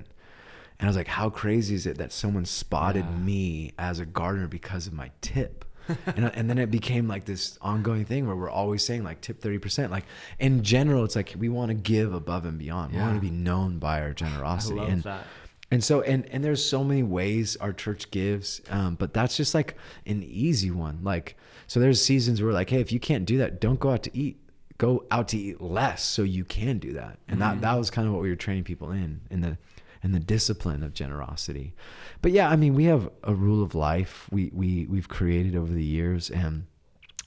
[0.79, 3.17] And I was like, how crazy is it that someone spotted Yeah.
[3.17, 5.63] me as a gardener because of my tip?
[6.05, 9.41] and, and then it became like this ongoing thing where we're always saying like tip
[9.41, 9.89] 30%.
[9.89, 10.05] Like
[10.39, 12.93] in general, it's like we want to give above and beyond.
[12.93, 14.75] We want to be known by our I generosity.
[14.79, 15.25] love and that.
[15.73, 19.55] And so, and and there's so many ways our church gives, um, but that's just
[19.55, 20.99] like an easy one.
[21.01, 24.03] Like, so there's seasons where like, hey, if you can't do that, don't go out
[24.03, 24.37] to eat.
[24.77, 27.17] Go out to eat less so you can do that.
[27.27, 29.57] And that that was kind of what we were training people in in the
[30.03, 31.73] in the discipline of generosity.
[32.21, 35.73] But yeah, I mean, we have a rule of life we we we've created over
[35.73, 36.65] the years, and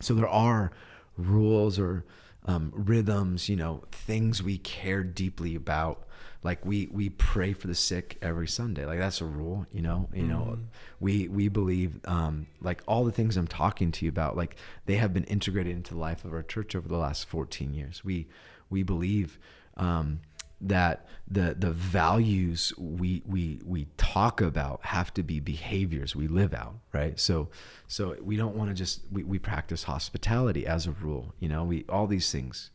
[0.00, 0.70] so there are
[1.16, 2.04] rules or
[2.46, 6.02] um, rhythms, you know, things we care deeply about.
[6.42, 8.86] Like we we pray for the sick every Sunday.
[8.86, 10.08] Like that's a rule, you know.
[10.14, 10.58] You know,
[11.00, 14.36] we we believe um, like all the things I'm talking to you about.
[14.36, 17.74] Like they have been integrated into the life of our church over the last 14
[17.74, 18.04] years.
[18.04, 18.28] We
[18.70, 19.40] we believe
[19.76, 20.20] um,
[20.60, 26.54] that the the values we we we talk about have to be behaviors we live
[26.54, 27.18] out right?
[27.18, 27.48] So
[27.88, 31.64] so we don't want to just we, we practice hospitality as a rule you know?
[31.64, 32.70] We all these things.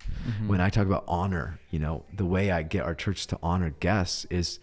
[0.47, 3.71] When i talk about honor you know the way i get our church to honor
[3.79, 4.59] guests is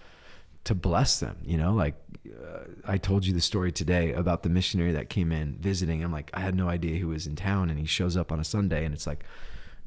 [0.64, 1.72] to bless them you know?
[1.72, 1.96] Like
[2.26, 6.04] uh, i told you the story today about the missionary that came in visiting.
[6.04, 8.38] I'm like i had no idea who was in town and he shows up on
[8.38, 9.24] a sunday and it's like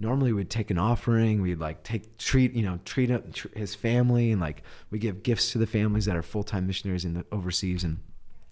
[0.01, 3.23] normally we'd take an offering we'd like take treat you know treat up
[3.55, 7.13] his family and like we give gifts to the families that are full-time missionaries in
[7.13, 7.99] the overseas and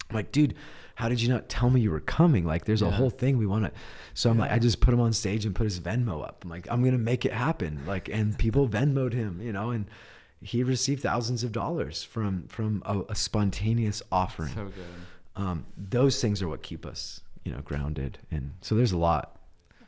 [0.08, 0.54] I'm like dude
[0.94, 2.44] how did you not tell me you were coming?
[2.44, 3.72] Like there's a whole thing we want to
[4.12, 6.42] so i'm like i just put him on stage and put his venmo up.
[6.44, 7.80] I'm like i'm gonna make it happen.
[7.86, 9.86] Like and people venmoed him you know and
[10.42, 14.54] he received thousands of dollars from from a, a spontaneous offering.
[14.54, 15.42] So good.
[15.42, 19.39] um, those things are what keep us you know grounded and so there's a lot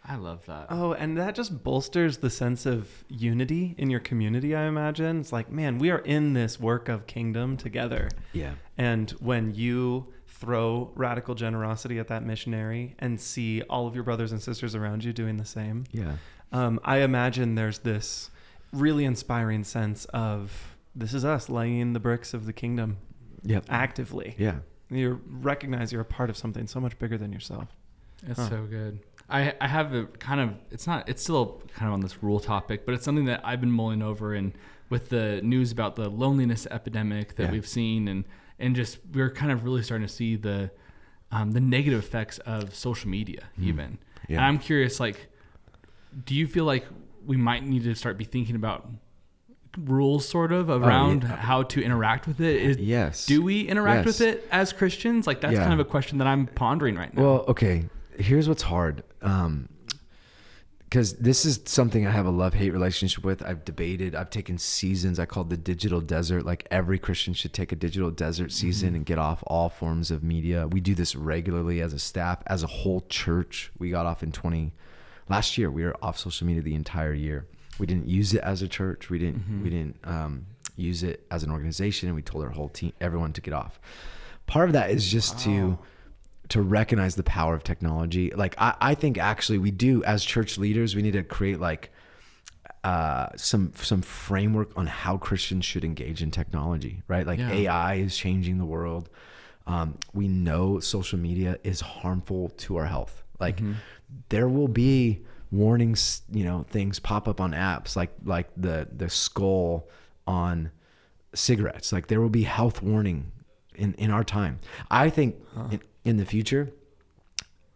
[0.05, 0.67] I love that.
[0.71, 5.21] Oh, and that just bolsters the sense of unity in your community, I imagine.
[5.21, 8.09] It's like, man, we are in this work of kingdom together.
[8.33, 14.03] yeah And when you throw radical generosity at that missionary and see all of your
[14.03, 16.17] brothers and sisters around you doing the same, yeah
[16.51, 18.31] um, I imagine there's this
[18.73, 22.97] really inspiring sense of this is us laying the bricks of the kingdom
[23.45, 24.35] yep actively.
[24.37, 24.57] yeah
[24.91, 27.69] You recognize you're a part of something so much bigger than yourself.
[28.27, 28.49] It's Huh.
[28.51, 28.99] so good.
[29.33, 32.39] I I have a kind of it's not it's still kind of on this rule
[32.41, 34.53] topic, but it's something that I've been mulling over and
[34.91, 37.51] with the news about the loneliness epidemic that Yeah.
[37.53, 38.25] we've seen and
[38.59, 40.71] and just we're kind of really starting to see the
[41.33, 43.99] um, the negative effects of social media even.
[44.29, 45.29] And I'm curious like
[46.27, 46.85] do you feel like
[47.27, 48.87] we might need to start be thinking about
[49.79, 51.37] rules sort of around Oh, yeah.
[51.37, 52.57] how to interact with it?
[52.61, 55.27] Is, yes Do we interact with it as Christians?
[55.27, 55.61] Like that's Yeah.
[55.61, 57.23] kind of a question that I'm pondering right now.
[57.23, 57.85] Well, okay.
[58.19, 59.03] Here's what's hard.
[59.23, 59.69] Um,
[60.93, 63.43] because this is something I have a love hate relationship with.
[63.43, 64.15] I've debated.
[64.15, 65.19] I've taken seasons.
[65.19, 66.45] I call it the digital desert.
[66.45, 70.23] Like every Christian should take a digital desert season and get off all forms of
[70.23, 70.69] media.
[70.69, 73.73] We do this regularly as a staff, as a whole church.
[73.79, 74.75] We got off in 20
[75.31, 75.71] last year.
[75.71, 77.47] We were off social media the entire year.
[77.79, 79.09] We didn't use it as a church.
[79.09, 79.63] We didn't.
[79.63, 80.45] We didn't um,
[80.77, 82.11] use it as an organization.
[82.11, 83.81] And we told our whole team, everyone, to get off.
[84.47, 85.79] Part of that is just to
[86.53, 88.31] to recognize the power of technology.
[88.31, 91.91] Like I, I think actually we do as church leaders, we need to create like
[92.85, 97.27] uh, some some framework on how Christians should engage in technology, right?
[97.27, 97.51] Like Yeah.
[97.51, 99.09] AI is changing the world.
[99.67, 103.23] Um, we know social media is harmful to our health.
[103.41, 103.63] Like
[104.29, 109.09] there will be warnings, you know, things pop up on apps like like the the
[109.09, 109.89] skull
[110.27, 110.71] on
[111.35, 111.95] cigarettes.
[111.95, 113.33] Like there will be health warning
[113.75, 114.59] in in our time.
[114.91, 115.37] I think
[115.71, 116.73] in, in the future,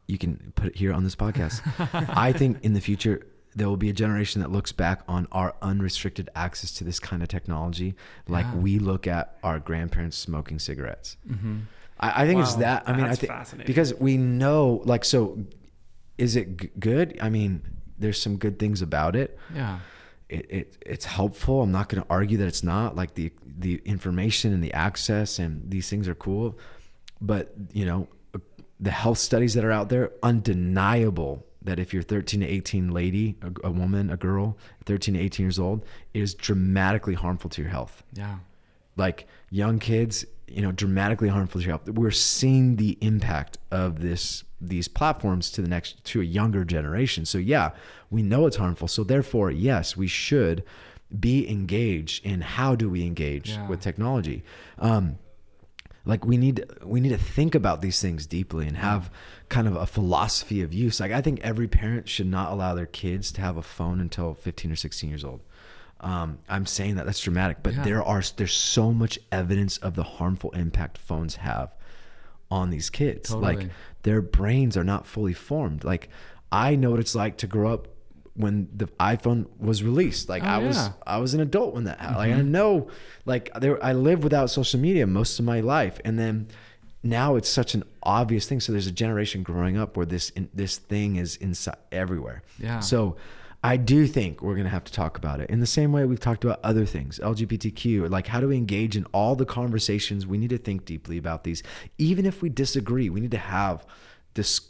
[0.07, 1.61] you can put it here on this podcast.
[2.17, 5.55] I think in the future there will be a generation that looks back on our
[5.63, 7.95] unrestricted access to this kind of technology,
[8.29, 8.57] like Yeah.
[8.57, 11.17] we look at our grandparents smoking cigarettes.
[11.29, 11.61] Mm-hmm.
[11.99, 12.83] I, I think it's that.
[12.87, 13.33] I mean, I think
[13.65, 15.39] because we know, like, so
[16.19, 17.17] is it g- good?
[17.23, 17.63] I mean,
[17.99, 19.79] there's some good things about it yeah.
[20.29, 21.63] it, it it's helpful.
[21.63, 25.39] I'm not going to argue that it's not like the the information and the access
[25.39, 26.59] and these things are cool,
[27.23, 28.07] but you know,
[28.79, 33.37] the health studies that are out there undeniable that if you're 13 to 18 lady,
[33.43, 37.63] a, a woman, a girl, 13 to 18 years old, it is dramatically harmful to
[37.63, 38.37] your health Yeah.
[38.97, 41.89] like young kids, you know, dramatically harmful to your health.
[41.89, 47.27] We're seeing the impact of this these platforms to the next to a younger generation.
[47.27, 47.73] So yeah,
[48.11, 48.89] we know it's harmful.
[48.89, 50.63] So therefore, yes, we should
[51.21, 53.69] be engaged in how do we engage Yeah.
[53.69, 54.45] with technology.
[54.79, 55.19] Um,
[56.07, 59.11] like we need we need to think about these things deeply and have
[59.49, 61.01] kind of a philosophy of use.
[61.01, 64.33] Like I think every parent should not allow their kids to have a phone until
[64.35, 65.41] 15 or 16 years old.
[66.01, 67.83] Um, I'm saying that that's dramatic, but Yeah.
[67.85, 71.75] there are there's so much evidence of the harmful impact phones have
[72.51, 73.31] on these kids.
[73.31, 73.57] Totally.
[73.57, 73.71] Like
[74.03, 75.83] their brains are not fully formed.
[75.85, 76.09] Like
[76.53, 77.89] I know what it's like to grow up
[78.37, 80.29] when the iPhone was released.
[80.29, 80.93] Like Oh, I was yeah.
[81.07, 82.19] I was an adult when that happened.
[82.19, 82.53] Like I mm-hmm.
[82.53, 82.91] know
[83.25, 86.49] like there I lived without social media most of my life and then
[87.03, 90.49] now it's such an obvious thing so there's a generation growing up where this in,
[90.53, 92.43] this thing is inside everywhere.
[92.59, 92.81] Yeah.
[92.81, 93.17] So
[93.65, 96.05] I do think we're going to have to talk about it in the same way
[96.05, 100.27] we've talked about other things, LGBTQ, like how do we engage in all the conversations?
[100.27, 101.63] We need to think deeply about these.
[101.99, 103.85] Even if we disagree, we need to have
[104.37, 104.61] this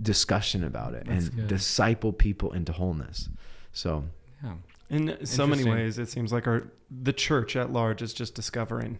[0.00, 1.48] discussion about it That's and good.
[1.48, 3.28] disciple people into wholeness.
[3.72, 4.04] So
[4.42, 4.54] Yeah.
[4.88, 8.98] In so many ways, it seems like our the church at large is just discovering.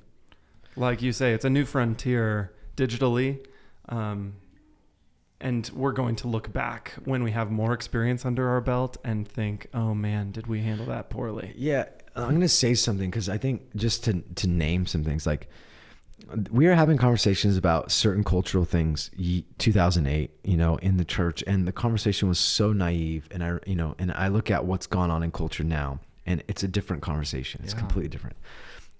[0.74, 3.38] Like you say, it's a new frontier digitally,
[3.88, 4.34] um,
[5.40, 9.28] and we're going to look back when we have more experience under our belt and
[9.28, 11.84] think, "Oh man, did we handle that poorly?" Yeah,
[12.16, 15.48] I'm gonna say something because I think just to to name some things like
[16.50, 19.10] we are having conversations about certain cultural things.
[19.58, 23.28] 2008, you know, in the church, and the conversation was so naive.
[23.30, 26.42] And I, you know, and I look at what's gone on in culture now, and
[26.48, 27.60] it's a different conversation.
[27.64, 27.80] It's Yeah.
[27.80, 28.36] completely different.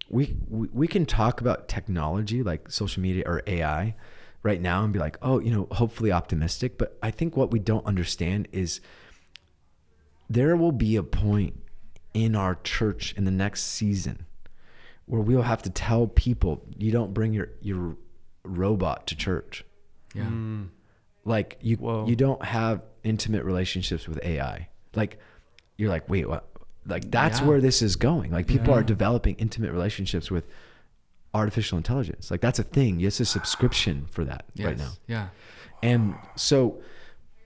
[0.08, 3.96] We, we we can talk about technology like social media or AI
[4.44, 6.78] right now and be like, oh, you know, hopefully optimistic.
[6.78, 8.80] But I think what we don't understand is
[10.30, 11.54] there will be a point
[12.14, 14.25] in our church in the next season
[15.06, 17.96] where we'll have to tell people you don't bring your your
[18.44, 19.64] robot to church
[20.14, 20.24] Yeah.
[20.24, 20.68] Mm.
[21.24, 22.06] like you Whoa.
[22.06, 25.18] you don't have intimate relationships with ai like
[25.76, 26.48] you're like wait what
[26.86, 27.46] like that's Yeah.
[27.46, 28.80] where this is going like people Yeah.
[28.80, 30.46] are developing intimate relationships with
[31.34, 35.28] artificial intelligence like that's a thing it's a subscription for that right now Yeah.
[35.82, 36.80] and so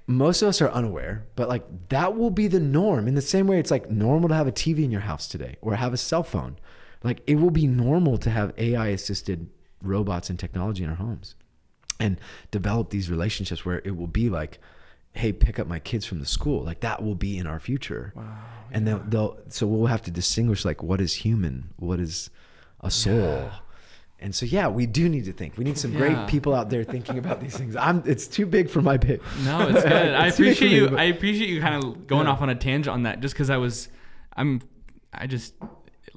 [0.06, 3.46] most of us are unaware, but like that will be the norm in the same
[3.46, 5.96] way it's like normal to have a TV in your house today or have a
[5.96, 6.56] cell phone.
[7.02, 9.48] Like it will be normal to have AI assisted
[9.82, 11.34] robots and technology in our homes
[11.98, 12.20] and
[12.50, 14.58] develop these relationships where it will be like,
[15.12, 16.62] hey, pick up my kids from the school.
[16.62, 18.12] Like that will be in our future.
[18.14, 18.36] Wow.
[18.70, 22.30] And they'll, they'll, so we'll have to distinguish like what is human, what is
[22.80, 23.50] a soul.
[24.22, 25.56] And so, yeah, we do need to think.
[25.56, 25.98] We need some Yeah.
[25.98, 27.74] great people out there thinking about these things.
[27.74, 28.02] I'm.
[28.04, 29.22] It's too big for my pit.
[29.44, 29.92] No, it's good.
[29.92, 30.88] I It's for appreciate me, you.
[30.90, 32.32] but- I appreciate you kind of going Yeah.
[32.32, 33.88] off on a tangent on that, just because I was,
[34.36, 34.60] I'm,
[35.14, 35.54] I just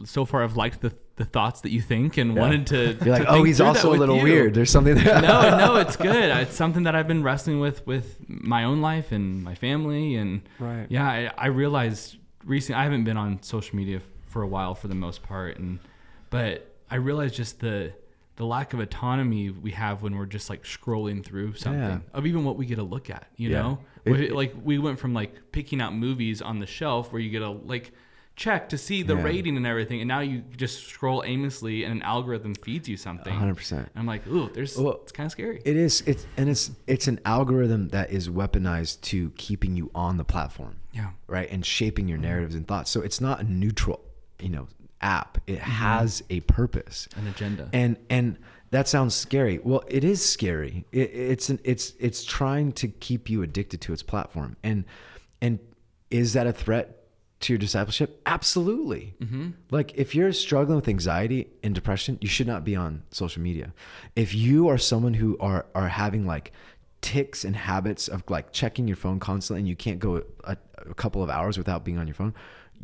[0.05, 2.41] so far I've liked the the thoughts that you think and Yeah.
[2.41, 2.97] wanted to.
[3.05, 4.55] You're like, to oh, he's also a little you." weird.
[4.55, 5.21] There's something there.
[5.21, 6.35] no, no, it's good.
[6.37, 10.41] It's something that I've been wrestling with with my own life and my family, and
[10.59, 10.87] Right.
[10.89, 14.87] yeah, I, I realized recently I haven't been on social media for a while for
[14.87, 15.77] the most part, and
[16.31, 17.93] but I realized just the
[18.37, 21.99] the lack of autonomy we have when we're just like scrolling through something Yeah.
[22.15, 23.27] of even what we get to look at.
[23.37, 23.61] You Yeah.
[23.61, 27.29] know, it- like we went from like picking out movies on the shelf where you
[27.29, 27.91] get a like
[28.35, 29.23] check to see the Yeah.
[29.23, 33.33] rating and everything, and now you just scroll aimlessly and an algorithm feeds you something.
[33.33, 33.71] 100%.
[33.77, 35.61] And I'm like, ooh, there's Well, it's kind of scary.
[35.65, 36.01] It is.
[36.07, 40.77] It's and it's it's an algorithm that is weaponized to keeping you on the platform,
[40.93, 41.11] yeah.
[41.27, 42.09] right, and shaping Mm-hmm.
[42.09, 42.89] your narratives and thoughts.
[42.91, 43.99] So it's not a neutral,
[44.39, 44.67] you know,
[45.01, 45.37] app.
[45.45, 45.69] It Mm-hmm.
[45.71, 47.07] has a purpose.
[47.15, 47.69] An agenda.
[47.71, 48.37] and and
[48.71, 53.29] that sounds scary well it is scary it, it's an, it's it's trying to keep
[53.29, 54.83] you addicted to its platform and
[55.43, 55.59] and
[56.09, 57.02] is that a threat
[57.43, 59.49] to your discipleship absolutely Mm-hmm.
[59.71, 63.73] like if you're struggling with anxiety and depression you should not be on social media
[64.15, 66.51] if you are someone who are are having like
[67.01, 70.55] ticks and habits of like checking your phone constantly and you can't go a,
[70.87, 72.33] a couple of hours without being on your phone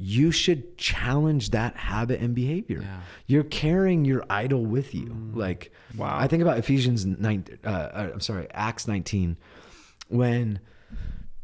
[0.01, 2.99] you should challenge that habit and behavior Yeah.
[3.27, 6.17] you're carrying your idol with you like Wow.
[6.17, 9.37] i think about ephesians 9 uh, uh, i'm sorry acts 19
[10.09, 10.59] when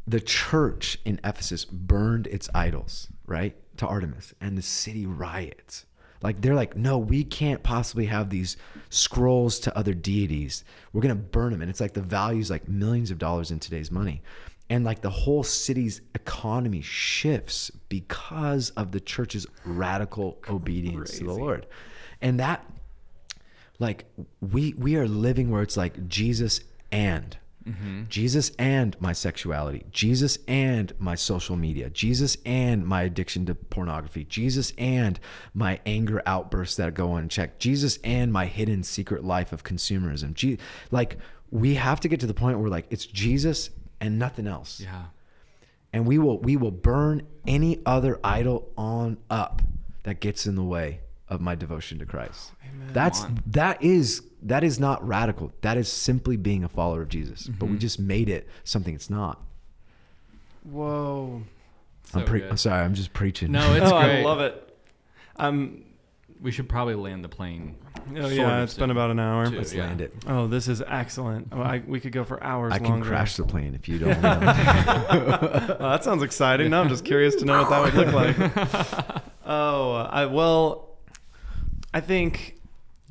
[0.06, 5.84] the church in ephesus burned its idols right to artemis and the city riots.
[6.22, 8.56] Like they're like no we can't possibly have these
[8.88, 10.64] scrolls to other deities.
[10.92, 13.90] We're gonna burn them and it's like the value's like millions of dollars in today's
[13.90, 14.22] money.
[14.68, 21.32] And like the whole city's economy shifts because of the church's radical obedience to the
[21.32, 21.66] lord.
[22.20, 22.64] And that
[23.78, 24.06] like
[24.40, 27.36] we we are living where it's like jesus and
[27.66, 28.04] Mm-hmm.
[28.08, 34.22] jesus and my sexuality jesus and my social media jesus and my addiction to pornography
[34.24, 35.18] jesus and
[35.52, 40.32] my anger outbursts that go unchecked jesus and my hidden secret life of consumerism.
[40.34, 40.58] Je-
[40.92, 41.18] like
[41.50, 44.80] we have to get to the point where like it's jesus and nothing else.
[44.80, 45.06] Yeah.
[45.92, 49.62] and we will we will burn any other idol on up
[50.04, 52.52] that gets in the way of my devotion to Christ.
[52.92, 55.52] That's that is that is not radical.
[55.62, 57.46] That is simply being a follower of Jesus.
[57.48, 57.72] But Mm-hmm.
[57.74, 59.42] we just made it something it's not.
[60.64, 61.42] Whoa.
[62.12, 62.82] So I'm, pre- I'm sorry.
[62.84, 63.52] I'm just preaching.
[63.52, 64.20] No, it's oh, great.
[64.20, 64.76] I love it.
[65.36, 65.82] Um.
[66.38, 67.76] We should probably land the plane.
[68.14, 69.46] Oh yeah, it's been about an hour.
[69.46, 69.56] too.
[69.56, 69.86] Let's yeah.
[69.86, 70.12] land it.
[70.26, 71.48] Oh, this is excellent.
[71.50, 73.08] Oh, I, we could go for hours I can longer.
[73.08, 74.20] crash the plane if you don't.
[74.22, 74.38] know.
[75.80, 76.70] Oh, that sounds exciting.
[76.70, 79.22] No, I'm just curious to know what that would look like.
[79.46, 80.85] oh, I well,
[81.96, 82.56] I think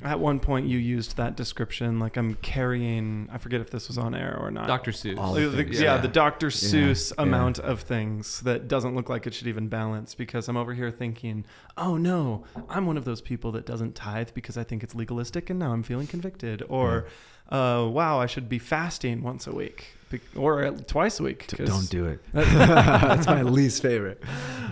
[0.03, 3.27] at one point you used that description like I'm carrying.
[3.31, 4.67] I forget if this was on air or not.
[4.67, 4.91] Dr.
[4.91, 5.17] Seuss.
[5.17, 5.97] All Like the- yeah, Yeah.
[5.97, 6.47] the Dr.
[6.49, 7.23] Seuss yeah.
[7.23, 10.91] amount of things that doesn't look like it should even balance because I'm over here
[10.91, 11.45] thinking,
[11.77, 15.49] oh no, I'm one of those people that doesn't tithe because I think it's legalistic
[15.49, 16.61] and now I'm feeling convicted.
[16.69, 17.07] Or,
[17.49, 20.04] uh, wow, I should be fasting once a week Be-
[20.35, 21.47] or twice a week.
[21.47, 22.19] Don't do it.
[22.33, 24.23] That's my least favorite.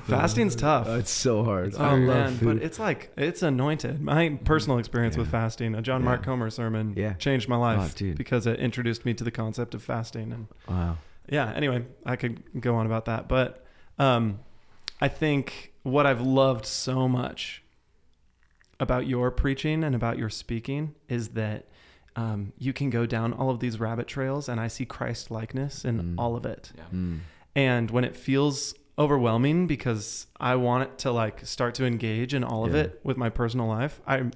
[0.07, 0.87] Fasting's tough.
[0.87, 1.73] Uh, it's so hard.
[1.77, 2.57] Oh I love man, food.
[2.59, 4.01] but it's like it's anointed.
[4.01, 6.05] My personal experience with fasting, a John Yeah.
[6.05, 7.13] Mark Comer sermon, Yeah.
[7.13, 10.31] changed my life Oh, because it introduced me to the concept of fasting.
[10.33, 10.97] And wow.
[11.29, 13.65] yeah, anyway, I could go on about that, but
[13.97, 14.39] um,
[14.99, 17.63] I think what I've loved so much
[18.79, 21.67] about your preaching and about your speaking is that
[22.15, 25.83] um, you can go down all of these rabbit trails, and I see Christ likeness
[25.85, 26.15] in Mm.
[26.17, 26.71] all of it.
[26.75, 26.83] Yeah.
[26.93, 27.19] Mm.
[27.55, 32.43] And when it feels overwhelming because I want it to like start to engage in
[32.43, 34.31] all of it with my personal life, I'm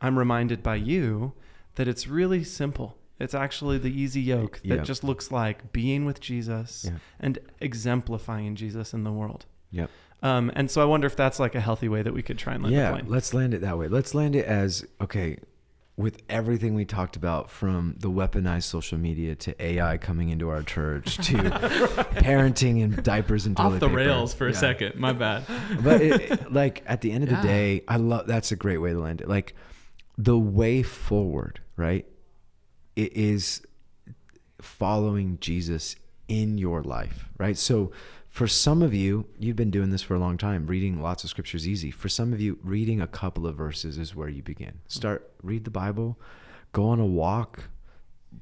[0.00, 1.32] I'm reminded by you
[1.76, 2.96] that it's really simple.
[3.20, 4.84] It's actually the easy yoke that Yep.
[4.84, 6.98] just looks like being with Jesus Yeah.
[7.20, 9.46] and exemplifying Jesus in the world.
[9.70, 9.90] Yep.
[10.22, 12.54] Um, and so I wonder if that's like a healthy way that we could try
[12.54, 13.10] and land yeah, the plane.
[13.10, 13.88] let's land it that way.
[13.88, 15.38] Let's land it as okay,
[15.96, 20.62] with everything we talked about from the weaponized social media to AI coming into our
[20.62, 23.96] church to parenting and diapers and toilet Off the paper.
[23.98, 24.96] rails for a second.
[24.96, 25.44] My bad.
[25.82, 28.92] But it, like at the end of the day, I love that's a great way
[28.92, 29.28] to land it.
[29.28, 29.54] Like
[30.16, 32.06] the way forward, right?
[32.96, 33.62] It is
[34.60, 35.96] following Jesus
[36.28, 37.58] in your life, right?
[37.58, 37.92] So
[38.32, 40.66] for some of you, you've been doing this for a long time.
[40.66, 41.90] Reading lots of scripture is easy.
[41.90, 44.80] For some of you, reading a couple of verses is where you begin.
[44.88, 46.18] Start read the Bible,
[46.72, 47.64] go on a walk,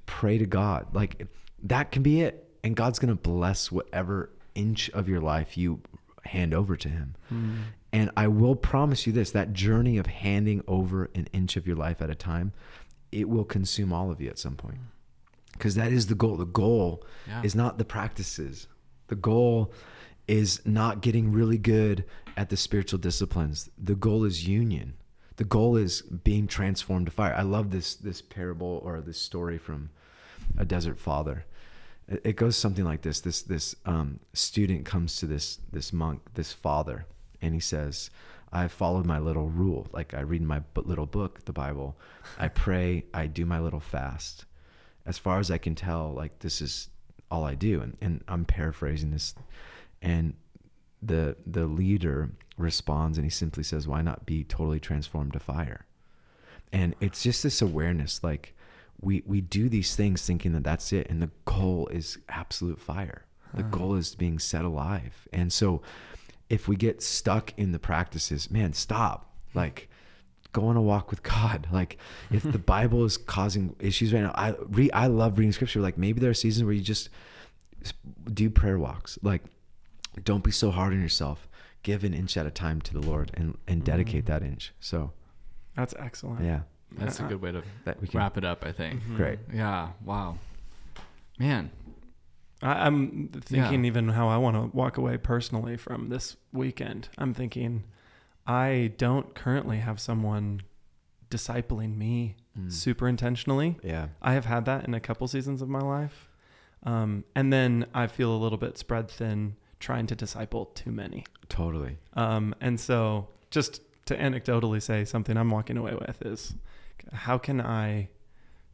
[0.06, 0.86] pray to God.
[0.94, 1.26] Like
[1.64, 2.48] that can be it.
[2.62, 5.80] And God's going to bless whatever inch of your life you
[6.24, 7.16] hand over to him.
[7.32, 7.56] Mm.
[7.92, 11.74] And I will promise you this, that journey of handing over an inch of your
[11.74, 12.52] life at a time,
[13.10, 14.78] it will consume all of you at some point.
[15.52, 16.36] Because that is the goal.
[16.36, 17.42] The goal Yeah.
[17.42, 18.68] is not the practices.
[19.10, 19.72] The goal
[20.28, 22.04] is not getting really good
[22.36, 23.68] at the spiritual disciplines.
[23.76, 24.94] The goal is union.
[25.34, 27.34] The goal is being transformed to fire.
[27.34, 29.90] I love this this parable or this story from
[30.56, 31.44] a desert father.
[32.06, 33.20] It goes something like this.
[33.20, 37.06] This this um, student comes to this this monk, this father,
[37.42, 38.10] and he says,
[38.52, 39.88] "I followed my little rule.
[39.92, 41.98] Like I read my little book, the Bible.
[42.38, 43.06] I pray.
[43.12, 44.44] I do my little fast.
[45.04, 46.90] As far as I can tell, like this is
[47.30, 49.34] all I do." And and I'm paraphrasing this,
[50.02, 50.34] and
[51.02, 55.86] the the leader responds and he simply says, "Why not be totally transformed to fire?"
[56.72, 58.54] And it's just this awareness, like
[59.00, 63.24] we we do these things thinking that that's it, and the goal is absolute fire.
[63.54, 65.26] The goal is being set alive.
[65.32, 65.82] And so,
[66.48, 69.34] if we get stuck in the practices, man, stop.
[69.54, 69.89] Like,
[70.52, 71.66] go on a walk with God.
[71.72, 71.98] Like,
[72.30, 75.80] if the Bible is causing issues right now, I re I love reading scripture.
[75.80, 77.08] Like, maybe there are seasons where you just
[78.32, 79.18] do prayer walks.
[79.22, 79.42] Like,
[80.24, 81.48] don't be so hard on yourself.
[81.82, 84.72] Give an inch at a time to the Lord and and dedicate that inch.
[84.80, 85.12] So,
[85.76, 86.44] That's excellent.
[86.44, 86.60] yeah,
[86.92, 88.18] That's a good way to that we can.
[88.18, 89.02] wrap it up, I think.
[89.02, 89.16] Mhm.
[89.16, 89.38] Great.
[89.52, 89.90] Yeah.
[90.04, 90.36] Wow.
[91.38, 91.70] Man.
[92.62, 97.08] I, I'm thinking even how I want to walk away personally from this weekend.
[97.16, 97.84] I'm thinking
[98.46, 100.62] I don't currently have someone
[101.30, 102.72] discipling me Mm.
[102.72, 103.78] super intentionally.
[103.82, 104.08] Yeah.
[104.20, 106.28] I have had that in a couple seasons of my life.
[106.82, 111.24] Um, and then I feel a little bit spread thin trying to disciple too many.
[111.48, 111.98] Totally.
[112.14, 116.54] Um, and so, just to anecdotally say something I'm walking away with is
[117.12, 118.08] how can I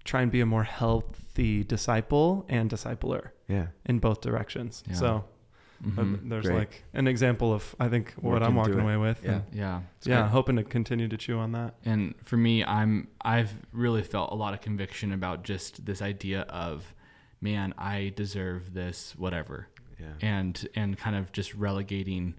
[0.04, 3.66] try and be a more healthy disciple and discipler Yeah.
[3.84, 4.82] in both directions?
[4.88, 4.94] Yeah.
[4.94, 5.24] So,
[5.84, 6.28] uh, Mhm.
[6.28, 6.56] there's Great.
[6.58, 9.22] like an example of, I think, what Working I'm walking away with.
[9.24, 9.32] Yeah.
[9.32, 9.80] And, Yeah.
[9.98, 10.30] It's yeah, great.
[10.30, 11.74] hoping to continue to chew on that.
[11.84, 16.42] And for me, I'm I've really felt a lot of conviction about just this idea
[16.42, 16.94] of,
[17.40, 19.68] man, I deserve this, whatever,
[20.00, 20.12] Yeah.
[20.22, 22.34] and and kind of just relegating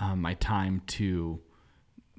[0.00, 1.40] um, my time to,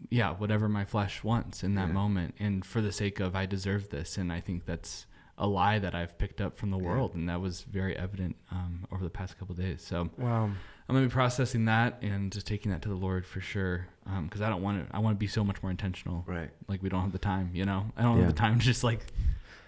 [0.10, 1.94] yeah, whatever my flesh wants in that Yeah.
[1.94, 5.06] moment, and for the sake of I deserve this, and I think that's
[5.40, 8.86] a lie that I've picked up from the world, and that was very evident um,
[8.92, 9.82] over the past couple of days.
[9.82, 10.46] So Wow.
[10.46, 13.88] I'm gonna be processing that and just taking that to the Lord for sure,
[14.24, 14.96] because I don't want to.
[14.96, 16.50] I want to be so much more intentional Right.
[16.68, 18.24] like we don't have the time you know i don't Yeah.
[18.26, 19.06] have the time to just like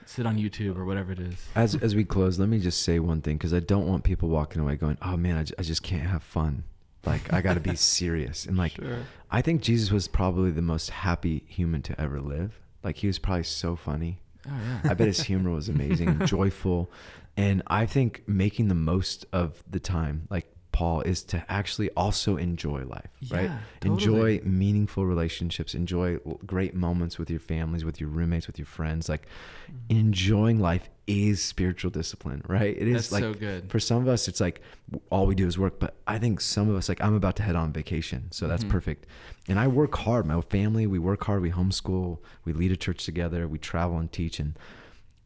[0.05, 2.99] sit on youtube or whatever it is As as we close, let me just say
[2.99, 6.07] one thing because I don't want people walking away going, "Oh man, I, just can't
[6.09, 6.63] have fun."
[7.05, 9.05] Like I got to be serious and like sure.
[9.30, 12.59] I think Jesus was probably the most happy human to ever live.
[12.84, 14.20] Like he was probably so funny.
[14.48, 14.52] Oh
[14.84, 16.92] yeah I bet his humor was amazing and joyful.
[17.38, 22.38] And I think making the most of the time, like Paul, is to actually also
[22.38, 23.51] enjoy life, right?
[23.82, 24.38] Totally.
[24.39, 29.09] Enjoy meaningful relationships, enjoy great moments with your families, with your roommates, with your friends.
[29.09, 29.28] Like
[29.69, 29.99] Mm-hmm.
[29.99, 32.76] enjoying life is spiritual discipline, right?
[32.78, 34.61] It is that's like so good for some of us it's like
[35.09, 37.43] all we do is work but i think some of us like i'm about to
[37.43, 38.69] head on vacation so that's Mhm.
[38.69, 39.05] perfect
[39.47, 43.05] and i work hard my family we work hard we homeschool we lead a church
[43.05, 44.57] together we travel and teach and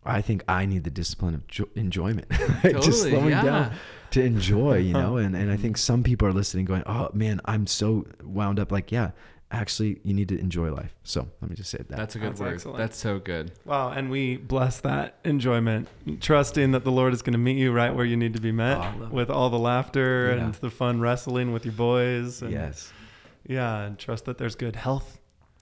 [0.06, 2.30] I think I need the discipline of jo- enjoyment,
[2.64, 3.44] just slowing yeah.
[3.44, 3.72] down
[4.12, 5.18] to enjoy, you know.
[5.18, 8.72] And and I think some people are listening, going, "Oh man, I'm so wound up."
[8.72, 9.12] Like, yeah,
[9.52, 10.94] actually, you need to enjoy life.
[11.04, 11.90] So let me just say that.
[11.98, 12.54] That's a good That's word.
[12.54, 12.78] excellent.
[12.78, 13.52] That's so good.
[13.66, 15.88] Wow, and we bless that enjoyment,
[16.22, 18.52] trusting that the Lord is going to meet you right where you need to be
[18.52, 20.44] met Oh, I love with all the laughter Yeah.
[20.46, 22.42] and the fun wrestling with your boys.
[22.42, 22.92] And yes,
[23.48, 25.20] Yeah, and trust that there's good health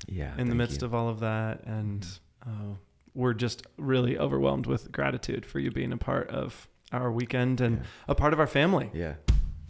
[0.08, 0.34] yeah.
[0.38, 1.64] in the midst of all of that.
[1.66, 2.06] And
[2.46, 2.76] uh,
[3.16, 7.78] we're just really overwhelmed with gratitude for you being a part of our weekend and
[7.78, 7.84] Yeah.
[8.10, 8.90] a part of our family.
[8.94, 9.14] yeah.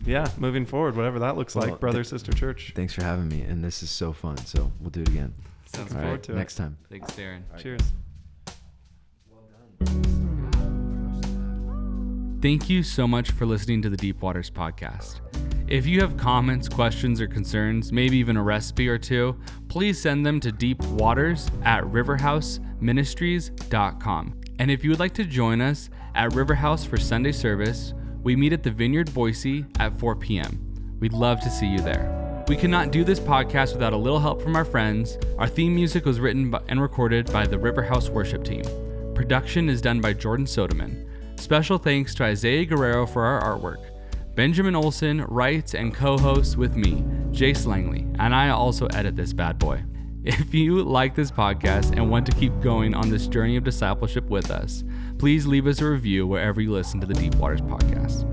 [0.06, 2.74] Yeah, moving forward, whatever that looks Well, like, brother, th- sister, church.
[2.76, 4.36] Thanks for having me, and this is so fun.
[4.38, 5.34] So we'll do it again.
[5.74, 6.36] Sounds All forward right, to it.
[6.36, 6.76] next time.
[6.90, 7.44] Thanks, Darren.
[7.58, 7.94] Cheers.
[9.32, 9.44] Well
[9.86, 10.02] done.
[12.42, 15.22] Thank you so much for listening to the Deep Waters podcast.
[15.70, 19.38] If you have comments, questions, or concerns, maybe even a recipe or two,
[19.70, 21.86] please send them to deepwaters at
[22.84, 24.42] riverhouseministries.com.
[24.60, 28.54] And if you would like to join us at Riverhouse for Sunday service, we meet
[28.54, 30.96] at the Vineyard Boise at 4 p.m.
[31.00, 32.44] We'd love to see you there.
[32.48, 35.18] We could not do this podcast without a little help from our friends.
[35.38, 38.64] Our theme music was written and recorded by the Riverhouse worship team.
[39.14, 41.08] Production is done by Jordan Sodeman.
[41.40, 43.90] Special thanks to Isaiah Guerrero for our artwork.
[44.36, 49.32] Benjamin Olson writes and co hosts with me, Jace Langley, and I also edit this
[49.32, 49.84] bad boy.
[50.26, 54.30] If you like this podcast and want to keep going on this journey of discipleship
[54.30, 54.86] with us,
[55.18, 58.24] please leave us a review wherever you listen to the Deep Waters podcast.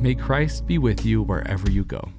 [0.00, 2.10] May Christ be with you wherever you go.